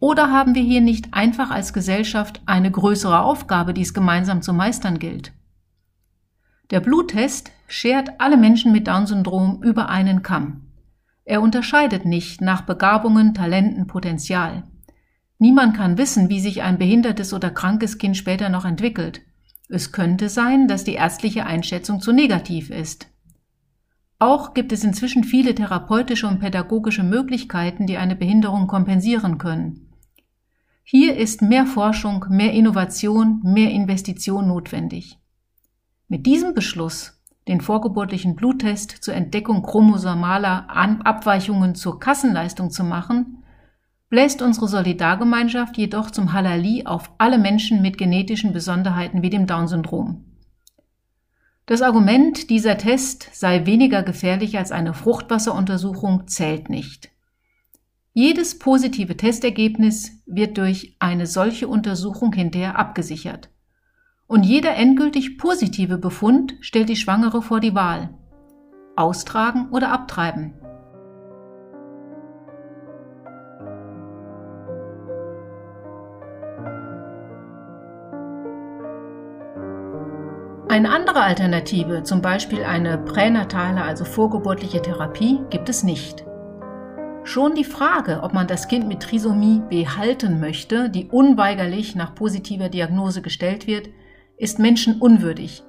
Oder 0.00 0.32
haben 0.32 0.56
wir 0.56 0.62
hier 0.62 0.80
nicht 0.80 1.14
einfach 1.14 1.52
als 1.52 1.72
Gesellschaft 1.72 2.42
eine 2.44 2.72
größere 2.72 3.20
Aufgabe, 3.20 3.72
die 3.72 3.82
es 3.82 3.94
gemeinsam 3.94 4.42
zu 4.42 4.52
meistern 4.52 4.98
gilt? 4.98 5.32
Der 6.72 6.80
Bluttest 6.80 7.52
schert 7.70 8.10
alle 8.18 8.36
Menschen 8.36 8.72
mit 8.72 8.88
Down-Syndrom 8.88 9.62
über 9.62 9.88
einen 9.88 10.22
Kamm. 10.22 10.62
Er 11.24 11.40
unterscheidet 11.40 12.04
nicht 12.04 12.40
nach 12.40 12.62
Begabungen, 12.62 13.32
Talenten, 13.32 13.86
Potenzial. 13.86 14.64
Niemand 15.38 15.76
kann 15.76 15.96
wissen, 15.96 16.28
wie 16.28 16.40
sich 16.40 16.62
ein 16.62 16.78
behindertes 16.78 17.32
oder 17.32 17.50
krankes 17.50 17.98
Kind 17.98 18.16
später 18.16 18.48
noch 18.48 18.64
entwickelt. 18.64 19.22
Es 19.68 19.92
könnte 19.92 20.28
sein, 20.28 20.66
dass 20.66 20.82
die 20.82 20.94
ärztliche 20.94 21.46
Einschätzung 21.46 22.00
zu 22.00 22.12
negativ 22.12 22.70
ist. 22.70 23.06
Auch 24.18 24.52
gibt 24.52 24.72
es 24.72 24.82
inzwischen 24.82 25.22
viele 25.22 25.54
therapeutische 25.54 26.26
und 26.26 26.40
pädagogische 26.40 27.04
Möglichkeiten, 27.04 27.86
die 27.86 27.96
eine 27.96 28.16
Behinderung 28.16 28.66
kompensieren 28.66 29.38
können. 29.38 29.92
Hier 30.82 31.16
ist 31.16 31.40
mehr 31.40 31.66
Forschung, 31.66 32.26
mehr 32.30 32.52
Innovation, 32.52 33.40
mehr 33.44 33.70
Investition 33.70 34.48
notwendig. 34.48 35.18
Mit 36.08 36.26
diesem 36.26 36.52
Beschluss, 36.52 37.19
den 37.48 37.60
vorgeburtlichen 37.60 38.36
Bluttest 38.36 38.90
zur 38.90 39.14
Entdeckung 39.14 39.62
chromosomaler 39.62 40.68
Abweichungen 40.68 41.74
zur 41.74 41.98
Kassenleistung 41.98 42.70
zu 42.70 42.84
machen, 42.84 43.42
bläst 44.08 44.42
unsere 44.42 44.68
Solidargemeinschaft 44.68 45.78
jedoch 45.78 46.10
zum 46.10 46.32
Halali 46.32 46.84
auf 46.84 47.12
alle 47.18 47.38
Menschen 47.38 47.80
mit 47.80 47.96
genetischen 47.96 48.52
Besonderheiten 48.52 49.22
wie 49.22 49.30
dem 49.30 49.46
Down-Syndrom. 49.46 50.24
Das 51.66 51.82
Argument, 51.82 52.50
dieser 52.50 52.76
Test 52.78 53.28
sei 53.32 53.64
weniger 53.64 54.02
gefährlich 54.02 54.58
als 54.58 54.72
eine 54.72 54.92
Fruchtwasseruntersuchung, 54.92 56.26
zählt 56.26 56.68
nicht. 56.68 57.10
Jedes 58.12 58.58
positive 58.58 59.16
Testergebnis 59.16 60.20
wird 60.26 60.58
durch 60.58 60.96
eine 60.98 61.26
solche 61.26 61.68
Untersuchung 61.68 62.32
hinterher 62.32 62.76
abgesichert. 62.76 63.50
Und 64.30 64.44
jeder 64.44 64.76
endgültig 64.76 65.38
positive 65.38 65.98
Befund 65.98 66.54
stellt 66.60 66.88
die 66.88 66.94
Schwangere 66.94 67.42
vor 67.42 67.58
die 67.58 67.74
Wahl. 67.74 68.10
Austragen 68.94 69.70
oder 69.72 69.90
abtreiben. 69.90 70.54
Eine 80.68 80.90
andere 80.90 81.22
Alternative, 81.22 82.04
zum 82.04 82.22
Beispiel 82.22 82.62
eine 82.62 82.98
pränatale, 82.98 83.82
also 83.82 84.04
vorgeburtliche 84.04 84.80
Therapie, 84.80 85.40
gibt 85.50 85.68
es 85.68 85.82
nicht. 85.82 86.24
Schon 87.24 87.56
die 87.56 87.64
Frage, 87.64 88.20
ob 88.22 88.32
man 88.32 88.46
das 88.46 88.68
Kind 88.68 88.86
mit 88.86 89.00
Trisomie 89.00 89.60
behalten 89.68 90.38
möchte, 90.38 90.88
die 90.88 91.08
unweigerlich 91.08 91.96
nach 91.96 92.14
positiver 92.14 92.68
Diagnose 92.68 93.22
gestellt 93.22 93.66
wird, 93.66 93.88
ist 94.40 94.58
menschenunwürdig. 94.58 95.62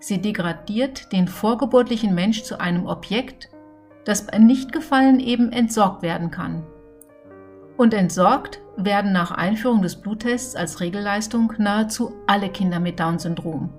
Sie 0.00 0.20
degradiert 0.20 1.12
den 1.12 1.28
vorgeburtlichen 1.28 2.14
Mensch 2.14 2.42
zu 2.42 2.58
einem 2.58 2.86
Objekt, 2.86 3.50
das 4.04 4.26
bei 4.26 4.38
Nichtgefallen 4.38 5.20
eben 5.20 5.52
entsorgt 5.52 6.02
werden 6.02 6.30
kann. 6.30 6.64
Und 7.76 7.92
entsorgt 7.92 8.60
werden 8.76 9.12
nach 9.12 9.30
Einführung 9.30 9.82
des 9.82 9.96
Bluttests 9.96 10.56
als 10.56 10.80
Regelleistung 10.80 11.52
nahezu 11.58 12.14
alle 12.26 12.48
Kinder 12.48 12.80
mit 12.80 12.98
Down-Syndrom. 12.98 13.70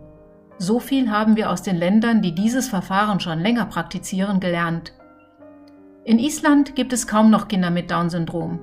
So 0.57 0.79
viel 0.79 1.09
haben 1.09 1.35
wir 1.35 1.51
aus 1.51 1.63
den 1.63 1.75
Ländern, 1.75 2.21
die 2.21 2.33
dieses 2.33 2.69
Verfahren 2.69 3.19
schon 3.19 3.39
länger 3.39 3.65
praktizieren, 3.65 4.39
gelernt. 4.39 4.93
In 6.03 6.19
Island 6.19 6.75
gibt 6.75 6.93
es 6.93 7.07
kaum 7.07 7.31
noch 7.31 7.47
Kinder 7.47 7.71
mit 7.71 7.89
Down-Syndrom. 7.89 8.59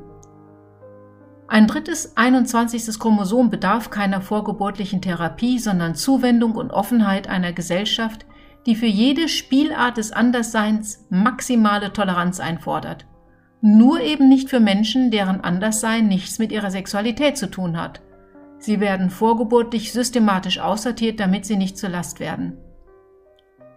Ein 1.52 1.66
drittes 1.66 2.16
21. 2.16 2.98
Chromosom 2.98 3.50
bedarf 3.50 3.90
keiner 3.90 4.22
vorgeburtlichen 4.22 5.02
Therapie, 5.02 5.58
sondern 5.58 5.94
Zuwendung 5.94 6.52
und 6.54 6.70
Offenheit 6.70 7.28
einer 7.28 7.52
Gesellschaft, 7.52 8.24
die 8.64 8.74
für 8.74 8.86
jede 8.86 9.28
Spielart 9.28 9.98
des 9.98 10.12
Andersseins 10.12 11.04
maximale 11.10 11.92
Toleranz 11.92 12.40
einfordert. 12.40 13.04
Nur 13.60 14.00
eben 14.00 14.30
nicht 14.30 14.48
für 14.48 14.60
Menschen, 14.60 15.10
deren 15.10 15.42
Anderssein 15.42 16.08
nichts 16.08 16.38
mit 16.38 16.52
ihrer 16.52 16.70
Sexualität 16.70 17.36
zu 17.36 17.50
tun 17.50 17.76
hat. 17.76 18.00
Sie 18.58 18.80
werden 18.80 19.10
vorgeburtlich 19.10 19.92
systematisch 19.92 20.58
aussortiert, 20.58 21.20
damit 21.20 21.44
sie 21.44 21.58
nicht 21.58 21.76
zur 21.76 21.90
Last 21.90 22.18
werden. 22.18 22.56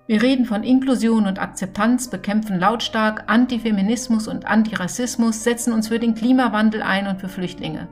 Wir 0.08 0.22
reden 0.22 0.46
von 0.46 0.64
Inklusion 0.64 1.26
und 1.26 1.40
Akzeptanz, 1.40 2.10
bekämpfen 2.10 2.60
lautstark 2.60 3.24
Antifeminismus 3.26 4.28
und 4.28 4.46
Antirassismus, 4.46 5.44
setzen 5.44 5.74
uns 5.74 5.88
für 5.88 5.98
den 5.98 6.14
Klimawandel 6.14 6.84
ein 6.84 7.08
und 7.08 7.20
für 7.20 7.28
Flüchtlinge. 7.28 7.88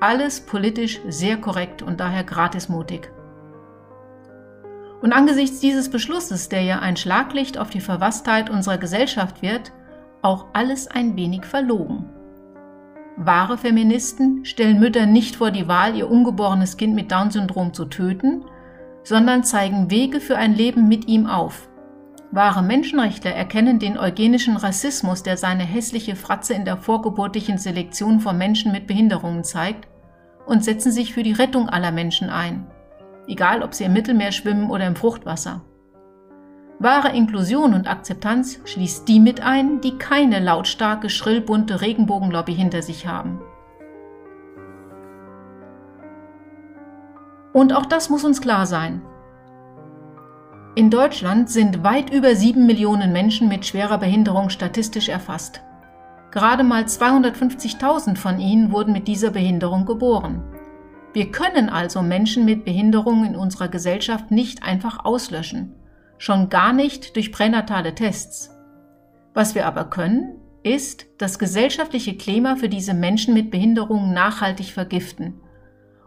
Alles 0.00 0.40
politisch 0.40 1.00
sehr 1.06 1.36
korrekt 1.36 1.82
und 1.82 2.00
daher 2.00 2.24
gratismutig. 2.24 3.12
Und 5.02 5.12
angesichts 5.12 5.60
dieses 5.60 5.88
Beschlusses, 5.88 6.48
der 6.48 6.62
ja 6.62 6.80
ein 6.80 6.96
Schlaglicht 6.96 7.58
auf 7.58 7.70
die 7.70 7.80
Verwasstheit 7.80 8.50
unserer 8.50 8.78
Gesellschaft 8.78 9.40
wird, 9.40 9.70
auch 10.20 10.46
alles 10.52 10.88
ein 10.88 11.14
wenig 11.14 11.44
verlogen. 11.44 12.06
Wahre 13.16 13.56
Feministen 13.56 14.44
stellen 14.44 14.80
Mütter 14.80 15.06
nicht 15.06 15.36
vor 15.36 15.52
die 15.52 15.68
Wahl, 15.68 15.94
ihr 15.94 16.10
ungeborenes 16.10 16.76
Kind 16.76 16.96
mit 16.96 17.12
Down-Syndrom 17.12 17.72
zu 17.72 17.84
töten, 17.84 18.44
sondern 19.04 19.44
zeigen 19.44 19.90
Wege 19.90 20.18
für 20.18 20.36
ein 20.36 20.54
Leben 20.54 20.88
mit 20.88 21.06
ihm 21.06 21.26
auf. 21.26 21.68
Wahre 22.32 22.62
Menschenrechtler 22.62 23.30
erkennen 23.30 23.78
den 23.78 23.96
eugenischen 23.96 24.56
Rassismus, 24.56 25.22
der 25.22 25.36
seine 25.36 25.62
hässliche 25.62 26.16
Fratze 26.16 26.54
in 26.54 26.64
der 26.64 26.76
vorgeburtlichen 26.76 27.58
Selektion 27.58 28.18
von 28.18 28.36
Menschen 28.36 28.72
mit 28.72 28.88
Behinderungen 28.88 29.44
zeigt, 29.44 29.86
und 30.46 30.64
setzen 30.64 30.90
sich 30.90 31.14
für 31.14 31.22
die 31.22 31.32
Rettung 31.32 31.68
aller 31.68 31.92
Menschen 31.92 32.28
ein, 32.28 32.66
egal 33.28 33.62
ob 33.62 33.72
sie 33.72 33.84
im 33.84 33.92
Mittelmeer 33.92 34.32
schwimmen 34.32 34.68
oder 34.68 34.86
im 34.86 34.96
Fruchtwasser. 34.96 35.62
Wahre 36.80 37.16
Inklusion 37.16 37.72
und 37.72 37.86
Akzeptanz 37.86 38.60
schließt 38.64 39.08
die 39.08 39.20
mit 39.20 39.40
ein, 39.40 39.80
die 39.80 39.96
keine 39.96 40.40
lautstarke, 40.40 41.08
schrillbunte 41.08 41.80
Regenbogenlobby 41.80 42.54
hinter 42.54 42.82
sich 42.82 43.06
haben. 43.06 43.40
Und 47.54 47.72
auch 47.72 47.86
das 47.86 48.10
muss 48.10 48.24
uns 48.24 48.40
klar 48.42 48.66
sein. 48.66 49.00
In 50.74 50.90
Deutschland 50.90 51.48
sind 51.48 51.84
weit 51.84 52.10
über 52.12 52.34
sieben 52.34 52.66
Millionen 52.66 53.12
Menschen 53.12 53.48
mit 53.48 53.64
schwerer 53.64 53.96
Behinderung 53.96 54.50
statistisch 54.50 55.08
erfasst. 55.08 55.62
Gerade 56.32 56.64
mal 56.64 56.82
250.000 56.82 58.16
von 58.16 58.40
ihnen 58.40 58.72
wurden 58.72 58.92
mit 58.92 59.06
dieser 59.06 59.30
Behinderung 59.30 59.86
geboren. 59.86 60.42
Wir 61.12 61.30
können 61.30 61.68
also 61.68 62.02
Menschen 62.02 62.44
mit 62.44 62.64
Behinderung 62.64 63.24
in 63.24 63.36
unserer 63.36 63.68
Gesellschaft 63.68 64.32
nicht 64.32 64.64
einfach 64.64 65.04
auslöschen, 65.04 65.76
schon 66.18 66.48
gar 66.48 66.72
nicht 66.72 67.14
durch 67.14 67.30
pränatale 67.30 67.94
Tests. 67.94 68.50
Was 69.32 69.54
wir 69.54 69.66
aber 69.66 69.84
können, 69.84 70.40
ist 70.64 71.06
das 71.18 71.38
gesellschaftliche 71.38 72.16
Klima 72.16 72.56
für 72.56 72.68
diese 72.68 72.94
Menschen 72.94 73.32
mit 73.32 73.52
Behinderungen 73.52 74.12
nachhaltig 74.12 74.72
vergiften 74.72 75.40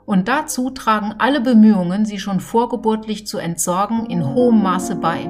und 0.07 0.29
dazu 0.29 0.69
tragen 0.69 1.15
alle 1.17 1.41
Bemühungen, 1.41 2.05
sie 2.05 2.17
schon 2.17 2.39
vorgeburtlich 2.39 3.27
zu 3.27 3.39
entsorgen, 3.39 4.05
in 4.05 4.25
hohem 4.25 4.63
Maße 4.63 4.95
bei. 4.95 5.25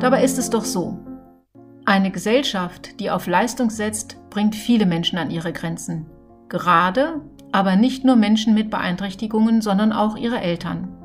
Dabei 0.00 0.22
ist 0.22 0.38
es 0.38 0.50
doch 0.50 0.66
so. 0.66 0.98
Eine 1.86 2.10
Gesellschaft, 2.10 3.00
die 3.00 3.10
auf 3.10 3.26
Leistung 3.26 3.70
setzt, 3.70 4.18
bringt 4.28 4.54
viele 4.54 4.84
Menschen 4.84 5.18
an 5.18 5.30
ihre 5.30 5.52
Grenzen. 5.52 6.04
Gerade, 6.50 7.22
aber 7.52 7.76
nicht 7.76 8.04
nur 8.04 8.16
Menschen 8.16 8.52
mit 8.52 8.68
Beeinträchtigungen, 8.70 9.62
sondern 9.62 9.92
auch 9.92 10.16
ihre 10.18 10.40
Eltern. 10.40 10.99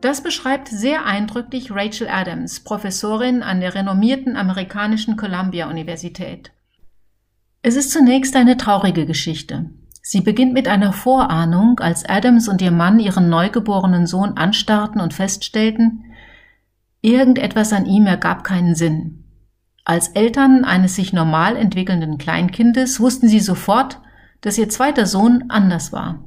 Das 0.00 0.22
beschreibt 0.22 0.68
sehr 0.68 1.06
eindrücklich 1.06 1.72
Rachel 1.72 2.08
Adams, 2.08 2.60
Professorin 2.60 3.42
an 3.42 3.60
der 3.60 3.74
renommierten 3.74 4.36
amerikanischen 4.36 5.16
Columbia-Universität. 5.16 6.52
Es 7.62 7.74
ist 7.74 7.90
zunächst 7.90 8.36
eine 8.36 8.56
traurige 8.56 9.06
Geschichte. 9.06 9.70
Sie 10.00 10.20
beginnt 10.20 10.52
mit 10.52 10.68
einer 10.68 10.92
Vorahnung, 10.92 11.80
als 11.80 12.08
Adams 12.08 12.48
und 12.48 12.62
ihr 12.62 12.70
Mann 12.70 13.00
ihren 13.00 13.28
neugeborenen 13.28 14.06
Sohn 14.06 14.36
anstarrten 14.36 15.00
und 15.00 15.14
feststellten, 15.14 16.04
irgendetwas 17.02 17.72
an 17.72 17.84
ihm 17.84 18.06
ergab 18.06 18.44
keinen 18.44 18.76
Sinn. 18.76 19.24
Als 19.84 20.08
Eltern 20.08 20.64
eines 20.64 20.94
sich 20.94 21.12
normal 21.12 21.56
entwickelnden 21.56 22.18
Kleinkindes 22.18 23.00
wussten 23.00 23.28
sie 23.28 23.40
sofort, 23.40 24.00
dass 24.42 24.58
ihr 24.58 24.68
zweiter 24.68 25.06
Sohn 25.06 25.46
anders 25.48 25.92
war 25.92 26.24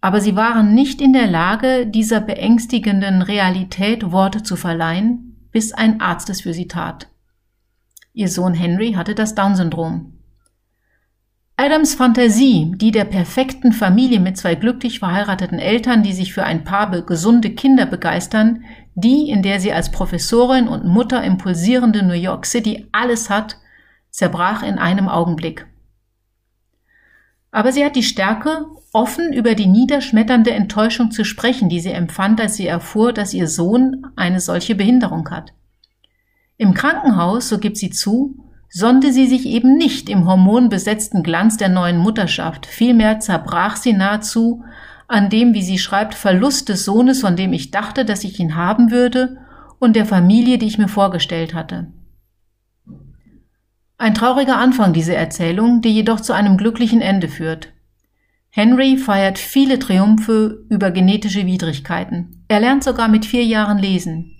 aber 0.00 0.20
sie 0.20 0.36
waren 0.36 0.74
nicht 0.74 1.00
in 1.00 1.12
der 1.12 1.26
Lage, 1.26 1.86
dieser 1.86 2.20
beängstigenden 2.20 3.22
Realität 3.22 4.12
Worte 4.12 4.42
zu 4.42 4.56
verleihen, 4.56 5.48
bis 5.52 5.72
ein 5.72 6.00
Arzt 6.00 6.30
es 6.30 6.42
für 6.42 6.52
sie 6.52 6.68
tat. 6.68 7.08
Ihr 8.12 8.28
Sohn 8.28 8.54
Henry 8.54 8.92
hatte 8.92 9.14
das 9.14 9.34
Down-Syndrom. 9.34 10.12
Adams 11.58 11.94
Fantasie, 11.94 12.72
die 12.76 12.90
der 12.90 13.06
perfekten 13.06 13.72
Familie 13.72 14.20
mit 14.20 14.36
zwei 14.36 14.54
glücklich 14.54 14.98
verheirateten 14.98 15.58
Eltern, 15.58 16.02
die 16.02 16.12
sich 16.12 16.34
für 16.34 16.44
ein 16.44 16.64
paar 16.64 16.90
gesunde 17.02 17.50
Kinder 17.50 17.86
begeistern, 17.86 18.64
die, 18.94 19.30
in 19.30 19.42
der 19.42 19.58
sie 19.58 19.72
als 19.72 19.90
Professorin 19.90 20.68
und 20.68 20.84
Mutter 20.84 21.24
im 21.24 21.38
pulsierenden 21.38 22.08
New 22.08 22.14
York 22.14 22.44
City 22.44 22.88
alles 22.92 23.30
hat, 23.30 23.56
zerbrach 24.10 24.62
in 24.62 24.78
einem 24.78 25.08
Augenblick. 25.08 25.66
Aber 27.56 27.72
sie 27.72 27.86
hat 27.86 27.96
die 27.96 28.02
Stärke, 28.02 28.66
offen 28.92 29.32
über 29.32 29.54
die 29.54 29.66
niederschmetternde 29.66 30.50
Enttäuschung 30.50 31.10
zu 31.10 31.24
sprechen, 31.24 31.70
die 31.70 31.80
sie 31.80 31.90
empfand, 31.90 32.38
als 32.38 32.56
sie 32.56 32.66
erfuhr, 32.66 33.14
dass 33.14 33.32
ihr 33.32 33.48
Sohn 33.48 34.08
eine 34.14 34.40
solche 34.40 34.74
Behinderung 34.74 35.30
hat. 35.30 35.54
Im 36.58 36.74
Krankenhaus, 36.74 37.48
so 37.48 37.56
gibt 37.56 37.78
sie 37.78 37.88
zu, 37.88 38.36
sonnte 38.68 39.10
sie 39.10 39.26
sich 39.26 39.46
eben 39.46 39.78
nicht 39.78 40.10
im 40.10 40.26
hormonbesetzten 40.26 41.22
Glanz 41.22 41.56
der 41.56 41.70
neuen 41.70 41.96
Mutterschaft, 41.96 42.66
vielmehr 42.66 43.20
zerbrach 43.20 43.76
sie 43.76 43.94
nahezu 43.94 44.62
an 45.08 45.30
dem, 45.30 45.54
wie 45.54 45.62
sie 45.62 45.78
schreibt, 45.78 46.14
Verlust 46.14 46.68
des 46.68 46.84
Sohnes, 46.84 47.22
von 47.22 47.36
dem 47.36 47.54
ich 47.54 47.70
dachte, 47.70 48.04
dass 48.04 48.22
ich 48.24 48.38
ihn 48.38 48.54
haben 48.54 48.90
würde, 48.90 49.38
und 49.78 49.96
der 49.96 50.04
Familie, 50.04 50.58
die 50.58 50.66
ich 50.66 50.76
mir 50.76 50.88
vorgestellt 50.88 51.54
hatte. 51.54 51.86
Ein 53.98 54.14
trauriger 54.14 54.58
Anfang 54.58 54.92
diese 54.92 55.14
Erzählung, 55.14 55.80
die 55.80 55.88
jedoch 55.88 56.20
zu 56.20 56.34
einem 56.34 56.58
glücklichen 56.58 57.00
Ende 57.00 57.28
führt. 57.28 57.72
Henry 58.50 58.98
feiert 58.98 59.38
viele 59.38 59.78
Triumphe 59.78 60.64
über 60.68 60.90
genetische 60.90 61.46
Widrigkeiten. 61.46 62.44
Er 62.48 62.60
lernt 62.60 62.84
sogar 62.84 63.08
mit 63.08 63.24
vier 63.24 63.44
Jahren 63.44 63.78
lesen. 63.78 64.32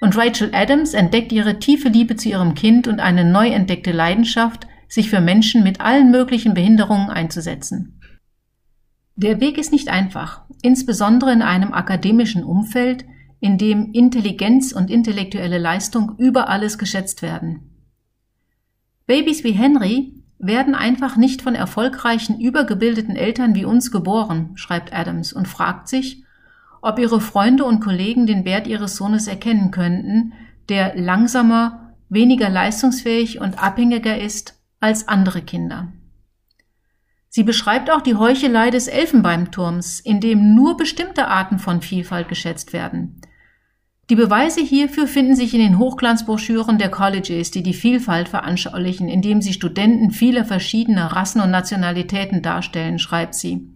Und 0.00 0.16
Rachel 0.16 0.50
Adams 0.52 0.94
entdeckt 0.94 1.32
ihre 1.32 1.58
tiefe 1.60 1.88
Liebe 1.88 2.16
zu 2.16 2.28
ihrem 2.28 2.54
Kind 2.54 2.88
und 2.88 2.98
eine 3.00 3.24
neu 3.24 3.48
entdeckte 3.48 3.92
Leidenschaft, 3.92 4.66
sich 4.88 5.10
für 5.10 5.20
Menschen 5.20 5.62
mit 5.62 5.80
allen 5.80 6.10
möglichen 6.10 6.54
Behinderungen 6.54 7.10
einzusetzen. 7.10 8.00
Der 9.16 9.40
Weg 9.40 9.58
ist 9.58 9.72
nicht 9.72 9.88
einfach, 9.88 10.42
insbesondere 10.62 11.32
in 11.32 11.42
einem 11.42 11.72
akademischen 11.72 12.42
Umfeld, 12.44 13.04
in 13.40 13.58
dem 13.58 13.92
Intelligenz 13.92 14.72
und 14.72 14.90
intellektuelle 14.90 15.58
Leistung 15.58 16.14
über 16.18 16.48
alles 16.48 16.78
geschätzt 16.78 17.22
werden. 17.22 17.77
Babys 19.08 19.42
wie 19.42 19.52
Henry 19.52 20.12
werden 20.38 20.74
einfach 20.74 21.16
nicht 21.16 21.40
von 21.40 21.54
erfolgreichen, 21.54 22.38
übergebildeten 22.38 23.16
Eltern 23.16 23.54
wie 23.54 23.64
uns 23.64 23.90
geboren, 23.90 24.50
schreibt 24.54 24.92
Adams 24.92 25.32
und 25.32 25.48
fragt 25.48 25.88
sich, 25.88 26.24
ob 26.82 26.98
ihre 26.98 27.18
Freunde 27.18 27.64
und 27.64 27.80
Kollegen 27.80 28.26
den 28.26 28.44
Wert 28.44 28.66
ihres 28.66 28.96
Sohnes 28.96 29.26
erkennen 29.26 29.70
könnten, 29.70 30.34
der 30.68 30.94
langsamer, 30.94 31.94
weniger 32.10 32.50
leistungsfähig 32.50 33.40
und 33.40 33.58
abhängiger 33.58 34.18
ist 34.18 34.60
als 34.78 35.08
andere 35.08 35.40
Kinder. 35.40 35.90
Sie 37.30 37.44
beschreibt 37.44 37.90
auch 37.90 38.02
die 38.02 38.14
Heuchelei 38.14 38.68
des 38.68 38.88
Elfenbeinturms, 38.88 40.00
in 40.00 40.20
dem 40.20 40.54
nur 40.54 40.76
bestimmte 40.76 41.28
Arten 41.28 41.58
von 41.58 41.80
Vielfalt 41.80 42.28
geschätzt 42.28 42.74
werden. 42.74 43.22
Die 44.10 44.16
Beweise 44.16 44.62
hierfür 44.62 45.06
finden 45.06 45.36
sich 45.36 45.52
in 45.52 45.60
den 45.60 45.78
Hochglanzbroschüren 45.78 46.78
der 46.78 46.90
Colleges, 46.90 47.50
die 47.50 47.62
die 47.62 47.74
Vielfalt 47.74 48.30
veranschaulichen, 48.30 49.06
indem 49.06 49.42
sie 49.42 49.52
Studenten 49.52 50.12
vieler 50.12 50.46
verschiedener 50.46 51.08
Rassen 51.08 51.42
und 51.42 51.50
Nationalitäten 51.50 52.40
darstellen, 52.40 52.98
schreibt 52.98 53.34
sie. 53.34 53.68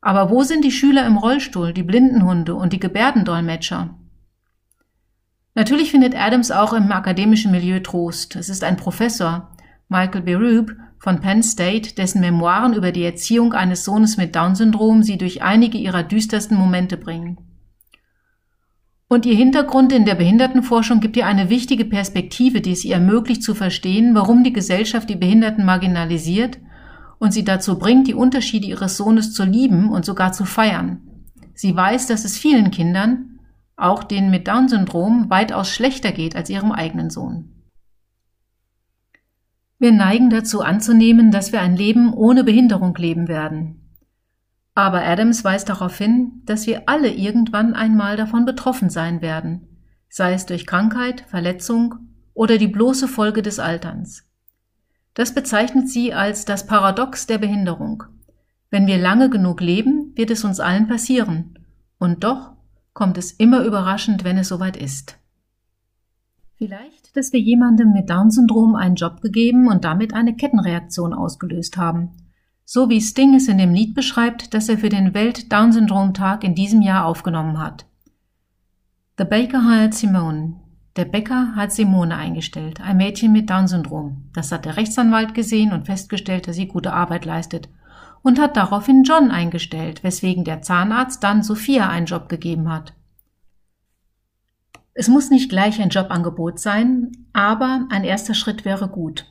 Aber 0.00 0.30
wo 0.30 0.42
sind 0.42 0.64
die 0.64 0.72
Schüler 0.72 1.06
im 1.06 1.18
Rollstuhl, 1.18 1.74
die 1.74 1.82
Blindenhunde 1.82 2.54
und 2.54 2.72
die 2.72 2.80
Gebärdendolmetscher? 2.80 3.94
Natürlich 5.54 5.90
findet 5.90 6.16
Adams 6.16 6.50
auch 6.50 6.72
im 6.72 6.90
akademischen 6.90 7.52
Milieu 7.52 7.80
Trost. 7.80 8.36
Es 8.36 8.48
ist 8.48 8.64
ein 8.64 8.78
Professor, 8.78 9.50
Michael 9.90 10.22
Berube 10.22 10.76
von 10.98 11.20
Penn 11.20 11.42
State, 11.42 11.94
dessen 11.94 12.22
Memoiren 12.22 12.72
über 12.72 12.90
die 12.90 13.04
Erziehung 13.04 13.52
eines 13.52 13.84
Sohnes 13.84 14.16
mit 14.16 14.34
Down-Syndrom 14.34 15.02
sie 15.02 15.18
durch 15.18 15.42
einige 15.42 15.76
ihrer 15.76 16.02
düstersten 16.02 16.56
Momente 16.56 16.96
bringen. 16.96 17.51
Und 19.12 19.26
ihr 19.26 19.34
Hintergrund 19.34 19.92
in 19.92 20.06
der 20.06 20.14
Behindertenforschung 20.14 21.00
gibt 21.00 21.18
ihr 21.18 21.26
eine 21.26 21.50
wichtige 21.50 21.84
Perspektive, 21.84 22.62
die 22.62 22.72
es 22.72 22.82
ihr 22.82 22.94
ermöglicht 22.94 23.42
zu 23.42 23.54
verstehen, 23.54 24.14
warum 24.14 24.42
die 24.42 24.54
Gesellschaft 24.54 25.10
die 25.10 25.16
Behinderten 25.16 25.66
marginalisiert 25.66 26.58
und 27.18 27.34
sie 27.34 27.44
dazu 27.44 27.78
bringt, 27.78 28.06
die 28.06 28.14
Unterschiede 28.14 28.68
ihres 28.68 28.96
Sohnes 28.96 29.34
zu 29.34 29.44
lieben 29.44 29.90
und 29.90 30.06
sogar 30.06 30.32
zu 30.32 30.46
feiern. 30.46 31.02
Sie 31.52 31.76
weiß, 31.76 32.06
dass 32.06 32.24
es 32.24 32.38
vielen 32.38 32.70
Kindern, 32.70 33.38
auch 33.76 34.02
denen 34.02 34.30
mit 34.30 34.48
Down-Syndrom, 34.48 35.28
weitaus 35.28 35.68
schlechter 35.68 36.12
geht 36.12 36.34
als 36.34 36.48
ihrem 36.48 36.72
eigenen 36.72 37.10
Sohn. 37.10 37.66
Wir 39.78 39.92
neigen 39.92 40.30
dazu 40.30 40.62
anzunehmen, 40.62 41.30
dass 41.30 41.52
wir 41.52 41.60
ein 41.60 41.76
Leben 41.76 42.14
ohne 42.14 42.44
Behinderung 42.44 42.94
leben 42.96 43.28
werden. 43.28 43.81
Aber 44.74 45.04
Adams 45.04 45.44
weist 45.44 45.68
darauf 45.68 45.96
hin, 45.98 46.42
dass 46.44 46.66
wir 46.66 46.84
alle 46.86 47.12
irgendwann 47.12 47.74
einmal 47.74 48.16
davon 48.16 48.44
betroffen 48.44 48.88
sein 48.88 49.20
werden, 49.20 49.68
sei 50.08 50.32
es 50.32 50.46
durch 50.46 50.66
Krankheit, 50.66 51.24
Verletzung 51.28 51.94
oder 52.34 52.56
die 52.56 52.68
bloße 52.68 53.08
Folge 53.08 53.42
des 53.42 53.58
Alterns. 53.58 54.24
Das 55.14 55.34
bezeichnet 55.34 55.90
sie 55.90 56.14
als 56.14 56.46
das 56.46 56.66
Paradox 56.66 57.26
der 57.26 57.38
Behinderung. 57.38 58.04
Wenn 58.70 58.86
wir 58.86 58.96
lange 58.96 59.28
genug 59.28 59.60
leben, 59.60 60.12
wird 60.14 60.30
es 60.30 60.44
uns 60.44 60.58
allen 60.58 60.88
passieren. 60.88 61.58
Und 61.98 62.24
doch 62.24 62.52
kommt 62.94 63.18
es 63.18 63.32
immer 63.32 63.64
überraschend, 63.64 64.24
wenn 64.24 64.38
es 64.38 64.48
soweit 64.48 64.78
ist. 64.78 65.18
Vielleicht, 66.56 67.14
dass 67.14 67.34
wir 67.34 67.40
jemandem 67.40 67.92
mit 67.92 68.08
Down-Syndrom 68.08 68.74
einen 68.74 68.94
Job 68.94 69.20
gegeben 69.20 69.68
und 69.68 69.84
damit 69.84 70.14
eine 70.14 70.34
Kettenreaktion 70.34 71.12
ausgelöst 71.12 71.76
haben. 71.76 72.12
So 72.64 72.88
wie 72.88 73.00
Sting 73.00 73.34
es 73.34 73.48
in 73.48 73.58
dem 73.58 73.74
Lied 73.74 73.94
beschreibt, 73.94 74.54
das 74.54 74.68
er 74.68 74.78
für 74.78 74.88
den 74.88 75.14
Welt-Down-Syndrom-Tag 75.14 76.44
in 76.44 76.54
diesem 76.54 76.82
Jahr 76.82 77.06
aufgenommen 77.06 77.58
hat. 77.58 77.86
The 79.18 79.24
Baker 79.24 79.68
hired 79.68 79.94
Simone. 79.94 80.62
Der 80.96 81.06
Bäcker 81.06 81.54
hat 81.56 81.72
Simone 81.72 82.16
eingestellt, 82.16 82.82
ein 82.82 82.98
Mädchen 82.98 83.32
mit 83.32 83.48
Down-Syndrom. 83.48 84.28
Das 84.34 84.52
hat 84.52 84.66
der 84.66 84.76
Rechtsanwalt 84.76 85.32
gesehen 85.32 85.72
und 85.72 85.86
festgestellt, 85.86 86.46
dass 86.46 86.56
sie 86.56 86.66
gute 86.66 86.92
Arbeit 86.92 87.24
leistet 87.24 87.70
und 88.22 88.38
hat 88.38 88.56
daraufhin 88.56 89.02
John 89.02 89.30
eingestellt, 89.30 90.04
weswegen 90.04 90.44
der 90.44 90.60
Zahnarzt 90.60 91.22
dann 91.24 91.42
Sophia 91.42 91.88
einen 91.88 92.06
Job 92.06 92.28
gegeben 92.28 92.70
hat. 92.70 92.92
Es 94.92 95.08
muss 95.08 95.30
nicht 95.30 95.48
gleich 95.48 95.80
ein 95.80 95.88
Jobangebot 95.88 96.58
sein, 96.58 97.12
aber 97.32 97.86
ein 97.90 98.04
erster 98.04 98.34
Schritt 98.34 98.66
wäre 98.66 98.88
gut. 98.88 99.26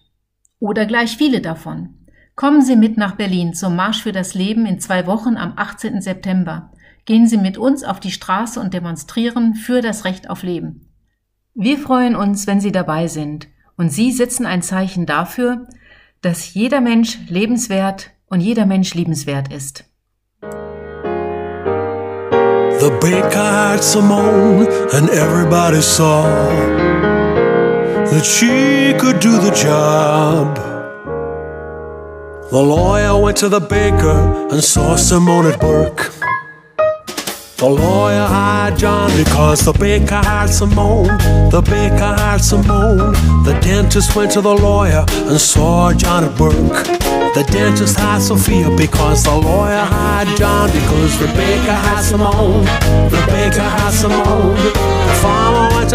Oder 0.59 0.87
gleich 0.87 1.15
viele 1.15 1.41
davon. 1.41 2.00
Kommen 2.35 2.61
Sie 2.61 2.75
mit 2.75 2.97
nach 2.97 3.15
Berlin 3.15 3.53
zum 3.53 3.75
Marsch 3.75 4.03
für 4.03 4.11
das 4.11 4.33
Leben 4.33 4.65
in 4.65 4.79
zwei 4.79 5.05
Wochen 5.05 5.37
am 5.37 5.53
18. 5.55 6.01
September. 6.01 6.71
Gehen 7.05 7.27
Sie 7.27 7.37
mit 7.37 7.57
uns 7.57 7.83
auf 7.83 7.99
die 7.99 8.11
Straße 8.11 8.59
und 8.59 8.73
demonstrieren 8.73 9.55
für 9.55 9.81
das 9.81 10.05
Recht 10.05 10.29
auf 10.29 10.43
Leben. 10.43 10.87
Wir 11.53 11.77
freuen 11.77 12.15
uns, 12.15 12.47
wenn 12.47 12.61
Sie 12.61 12.71
dabei 12.71 13.07
sind 13.07 13.47
und 13.77 13.89
Sie 13.91 14.11
setzen 14.11 14.45
ein 14.45 14.61
Zeichen 14.61 15.05
dafür, 15.05 15.67
dass 16.21 16.53
jeder 16.53 16.81
Mensch 16.81 17.17
lebenswert 17.27 18.11
und 18.27 18.39
jeder 18.39 18.65
Mensch 18.65 18.93
liebenswert 18.93 19.51
ist. 19.51 19.83
The 22.79 22.89
baker 22.99 23.73
had 23.73 23.83
Simone 23.83 24.67
and 24.93 25.09
everybody 25.09 25.81
saw 25.81 26.23
that 28.09 28.25
she 28.25 28.93
could 28.97 29.19
do 29.19 29.37
the 29.39 29.51
job. 29.51 30.70
The 32.51 32.61
lawyer 32.61 33.17
went 33.17 33.37
to 33.37 33.47
the 33.47 33.61
baker 33.61 34.49
and 34.51 34.61
saw 34.61 34.97
Simone 34.97 35.45
at 35.45 35.63
work. 35.63 36.11
The 37.55 37.69
lawyer 37.69 38.25
hired 38.27 38.77
John 38.77 39.09
because 39.15 39.63
the 39.63 39.71
baker 39.71 40.15
hired 40.15 40.49
Simone. 40.49 41.17
The 41.49 41.61
baker 41.61 42.13
hired 42.19 42.41
Simone. 42.41 43.13
The 43.45 43.57
dentist 43.61 44.17
went 44.17 44.31
to 44.31 44.41
the 44.41 44.53
lawyer 44.53 45.05
and 45.07 45.39
saw 45.39 45.93
John 45.93 46.25
at 46.25 46.37
work. 46.41 46.83
The 47.35 47.47
dentist 47.49 47.97
hired 47.97 48.21
Sophia 48.21 48.69
because 48.75 49.23
the 49.23 49.33
lawyer 49.37 49.85
hired 49.85 50.37
John 50.37 50.69
because 50.71 51.19
the 51.19 51.27
baker 51.27 51.71
had 51.71 52.01
Simone. 52.01 52.65
The 53.11 53.23
baker 53.27 53.50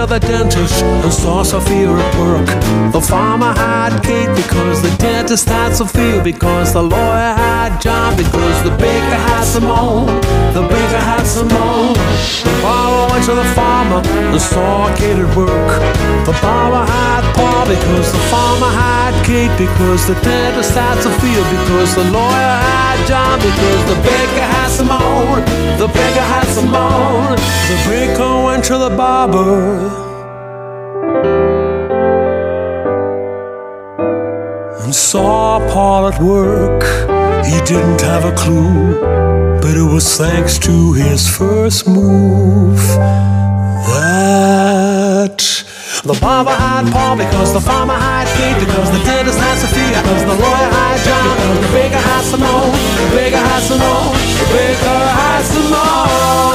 the 0.09 0.21
dentist 0.21 0.83
and 0.85 1.13
saw 1.13 1.43
Sophia 1.43 1.91
at 1.91 2.15
work. 2.19 2.47
The 2.93 3.01
farmer 3.01 3.53
had 3.53 4.01
Kate 4.03 4.35
because 4.37 4.83
the 4.83 4.95
dentist 4.99 5.49
had 5.49 5.75
Sophia 5.75 6.23
because 6.23 6.73
the 6.73 6.83
lawyer 6.83 7.35
had 7.35 7.81
John 7.81 8.17
because 8.17 8.63
the 8.63 8.71
baker 8.77 9.19
had 9.29 9.43
Simone. 9.43 10.07
The 10.55 10.63
baker 10.63 11.03
had 11.03 11.25
Simone. 11.25 11.95
The 11.95 12.55
farmer 12.63 13.13
went 13.13 13.25
to 13.27 13.35
the 13.35 13.49
farmer 13.59 14.01
and 14.07 14.41
saw 14.41 14.95
Kate 14.97 15.19
at 15.19 15.37
work. 15.37 15.71
The 16.27 16.35
farmer 16.35 16.85
had 16.87 17.23
Paul 17.35 17.67
because 17.67 18.13
the 18.13 18.23
farmer 18.31 18.71
had 18.71 19.13
Kate 19.25 19.55
because 19.59 20.07
the 20.07 20.15
dentist 20.23 20.75
had 20.75 21.01
Sophia 21.03 21.43
because 21.51 21.95
the 21.95 22.05
lawyer 22.11 22.57
had 22.71 23.07
John 23.09 23.39
because 23.39 23.83
the 23.91 23.99
baker 24.03 24.47
had 24.55 24.69
Simone. 24.69 25.43
The 25.79 25.89
baker 25.89 26.27
had 26.33 26.47
Simone. 26.47 27.37
The 27.69 27.77
baker 27.89 28.45
went 28.45 28.65
to 28.65 28.79
the 28.79 28.91
barber. 28.91 29.96
And 34.87 34.95
saw 34.95 35.59
Paul 35.73 36.07
at 36.13 36.23
work. 36.23 36.85
He 37.45 37.59
didn't 37.67 38.01
have 38.03 38.25
a 38.25 38.31
clue, 38.37 39.01
but 39.61 39.75
it 39.77 39.83
was 39.83 40.17
thanks 40.17 40.61
to 40.61 40.93
his 40.93 41.27
first 41.29 41.89
move 41.89 42.79
that 43.91 45.43
the 46.05 46.15
barber 46.21 46.53
had 46.53 46.87
Paul 46.93 47.17
because 47.17 47.53
the 47.53 47.61
farmer 47.61 47.99
had 47.99 48.29
Kate 48.39 48.61
because 48.65 48.89
the 48.93 49.03
dentist 49.03 49.41
had 49.41 49.59
Sophia 49.59 50.03
because 50.07 50.23
the 50.23 50.39
lawyer 50.39 50.71
had 50.79 51.03
John 51.03 51.35
because 51.35 51.59
the 51.67 51.73
baker 51.75 51.99
had 51.99 52.23
Simone, 52.23 52.71
the 52.71 53.11
baker 53.11 53.43
had 53.43 53.63
Simone, 53.67 54.15
the 54.39 54.47
baker 54.55 55.03
had 55.19 55.43
Simone. 55.51 56.47